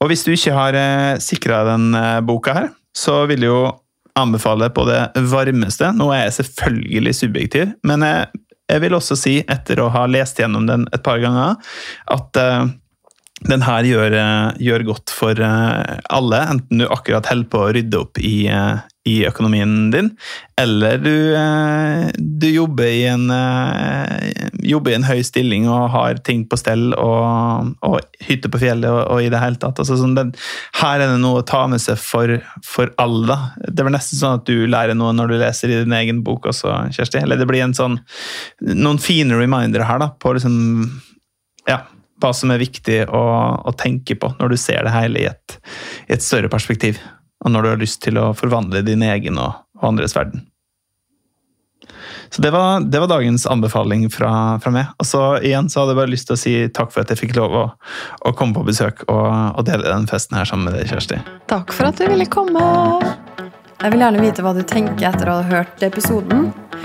Og 0.03 0.11
hvis 0.11 0.23
du 0.27 0.33
ikke 0.35 0.55
har 0.55 0.77
eh, 0.79 1.19
sikra 1.23 1.63
den 1.73 1.91
eh, 1.99 2.19
boka 2.23 2.55
her, 2.55 2.71
så 2.95 3.23
vil 3.27 3.43
jeg 3.43 3.51
jo 3.51 3.63
anbefale 4.19 4.69
på 4.71 4.85
det 4.87 5.01
varmeste. 5.31 5.89
Nå 5.97 6.07
er 6.13 6.27
jeg 6.27 6.37
selvfølgelig 6.37 7.15
subjektiv, 7.17 7.71
men 7.87 8.05
jeg, 8.05 8.42
jeg 8.71 8.83
vil 8.83 8.95
også 8.95 9.17
si, 9.19 9.35
etter 9.49 9.81
å 9.83 9.89
ha 9.93 10.05
lest 10.09 10.39
gjennom 10.39 10.67
den 10.69 10.87
et 10.95 11.03
par 11.05 11.19
ganger, 11.23 11.59
at 12.13 12.39
uh, 12.39 12.71
den 13.49 13.65
her 13.65 13.83
gjør, 13.83 14.13
eh, 14.15 14.61
gjør 14.63 14.85
godt 14.87 15.11
for 15.11 15.39
eh, 15.43 15.95
alle, 16.15 16.39
enten 16.53 16.79
du 16.79 16.85
akkurat 16.87 17.27
holder 17.27 17.49
på 17.51 17.59
å 17.59 17.71
rydde 17.75 17.99
opp 17.99 18.21
i, 18.23 18.37
i 19.03 19.25
økonomien 19.27 19.91
din, 19.91 20.09
eller 20.59 20.97
du, 21.03 21.35
eh, 21.35 22.11
du 22.15 22.47
jobber, 22.47 22.87
i 22.87 23.03
en, 23.11 23.25
eh, 23.35 24.43
jobber 24.63 24.93
i 24.93 24.95
en 24.95 25.03
høy 25.03 25.19
stilling 25.27 25.65
og 25.67 25.89
har 25.91 26.21
ting 26.23 26.45
på 26.47 26.55
stell 26.59 26.93
og, 26.95 27.73
og 27.83 27.97
hytte 28.23 28.47
på 28.51 28.61
fjellet 28.61 28.87
og, 28.87 29.01
og 29.11 29.25
i 29.25 29.31
det 29.33 29.41
hele 29.41 29.59
tatt. 29.59 29.81
Altså, 29.83 29.97
sånn, 29.99 30.15
det, 30.15 30.39
her 30.79 31.03
er 31.03 31.11
det 31.11 31.19
noe 31.19 31.41
å 31.41 31.47
ta 31.47 31.65
med 31.67 31.83
seg 31.83 31.99
for, 31.99 32.37
for 32.63 32.93
alle. 33.01 33.35
Det 33.67 33.83
er 33.83 33.91
nesten 33.91 34.21
sånn 34.21 34.39
at 34.39 34.45
du 34.47 34.63
lærer 34.71 34.95
noe 34.95 35.11
når 35.17 35.33
du 35.33 35.35
leser 35.41 35.73
i 35.73 35.81
din 35.81 35.97
egen 35.97 36.21
bok 36.23 36.47
også, 36.53 36.71
Kjersti. 36.95 37.19
Eller 37.25 37.41
det 37.41 37.49
blir 37.49 37.65
sånn, 37.75 37.99
noen 38.71 39.01
fine 39.03 39.35
remindere 39.35 39.89
her 39.89 39.99
da, 39.99 40.13
på 40.15 40.31
liksom, 40.37 40.55
ja, 41.67 41.81
hva 42.23 42.31
som 42.31 42.55
er 42.55 42.63
viktig 42.63 43.01
å, 43.11 43.25
å 43.67 43.75
tenke 43.75 44.15
på 44.15 44.31
når 44.39 44.55
du 44.55 44.57
ser 44.61 44.87
det 44.87 44.95
hele 44.95 45.25
i 45.25 45.27
et, 45.27 45.59
i 46.07 46.15
et 46.15 46.23
større 46.23 46.47
perspektiv. 46.51 47.03
Og 47.43 47.51
når 47.51 47.63
du 47.63 47.71
har 47.73 47.83
lyst 47.83 48.01
til 48.05 48.19
å 48.19 48.31
forvandle 48.37 48.83
din 48.87 49.03
egen 49.05 49.39
og, 49.41 49.63
og 49.79 49.93
andres 49.93 50.15
verden. 50.15 50.47
Så 52.33 52.41
det 52.41 52.49
var, 52.51 52.79
det 52.79 52.99
var 52.99 53.07
dagens 53.11 53.45
anbefaling 53.45 54.07
fra, 54.09 54.57
fra 54.59 54.71
meg. 54.73 54.87
Og 54.97 55.05
så 55.05 55.21
igjen 55.45 55.67
så 55.69 55.83
hadde 55.83 55.93
jeg 55.93 55.99
bare 55.99 56.11
lyst 56.13 56.29
til 56.29 56.33
å 56.33 56.41
si 56.41 56.53
takk 56.73 56.89
for 56.95 57.03
at 57.03 57.13
jeg 57.13 57.19
fikk 57.19 57.35
lov 57.37 57.53
å, 57.53 57.65
å 58.25 58.33
komme 58.33 58.57
på 58.57 58.63
besøk 58.65 59.03
og, 59.05 59.27
og 59.53 59.67
dele 59.67 59.85
den 59.85 60.07
festen 60.09 60.39
her 60.39 60.49
sammen 60.49 60.71
med 60.71 60.79
deg, 60.79 60.89
Kjersti. 60.89 61.19
Takk 61.51 61.75
for 61.75 61.91
at 61.91 62.01
du 62.01 62.07
ville 62.09 62.25
komme. 62.25 62.63
Jeg 63.83 63.93
vil 63.93 64.05
gjerne 64.05 64.23
vite 64.23 64.45
hva 64.45 64.55
du 64.57 64.63
tenker 64.65 65.11
etter 65.11 65.29
å 65.29 65.37
ha 65.41 65.45
hørt 65.51 65.85
episoden. 65.85 66.49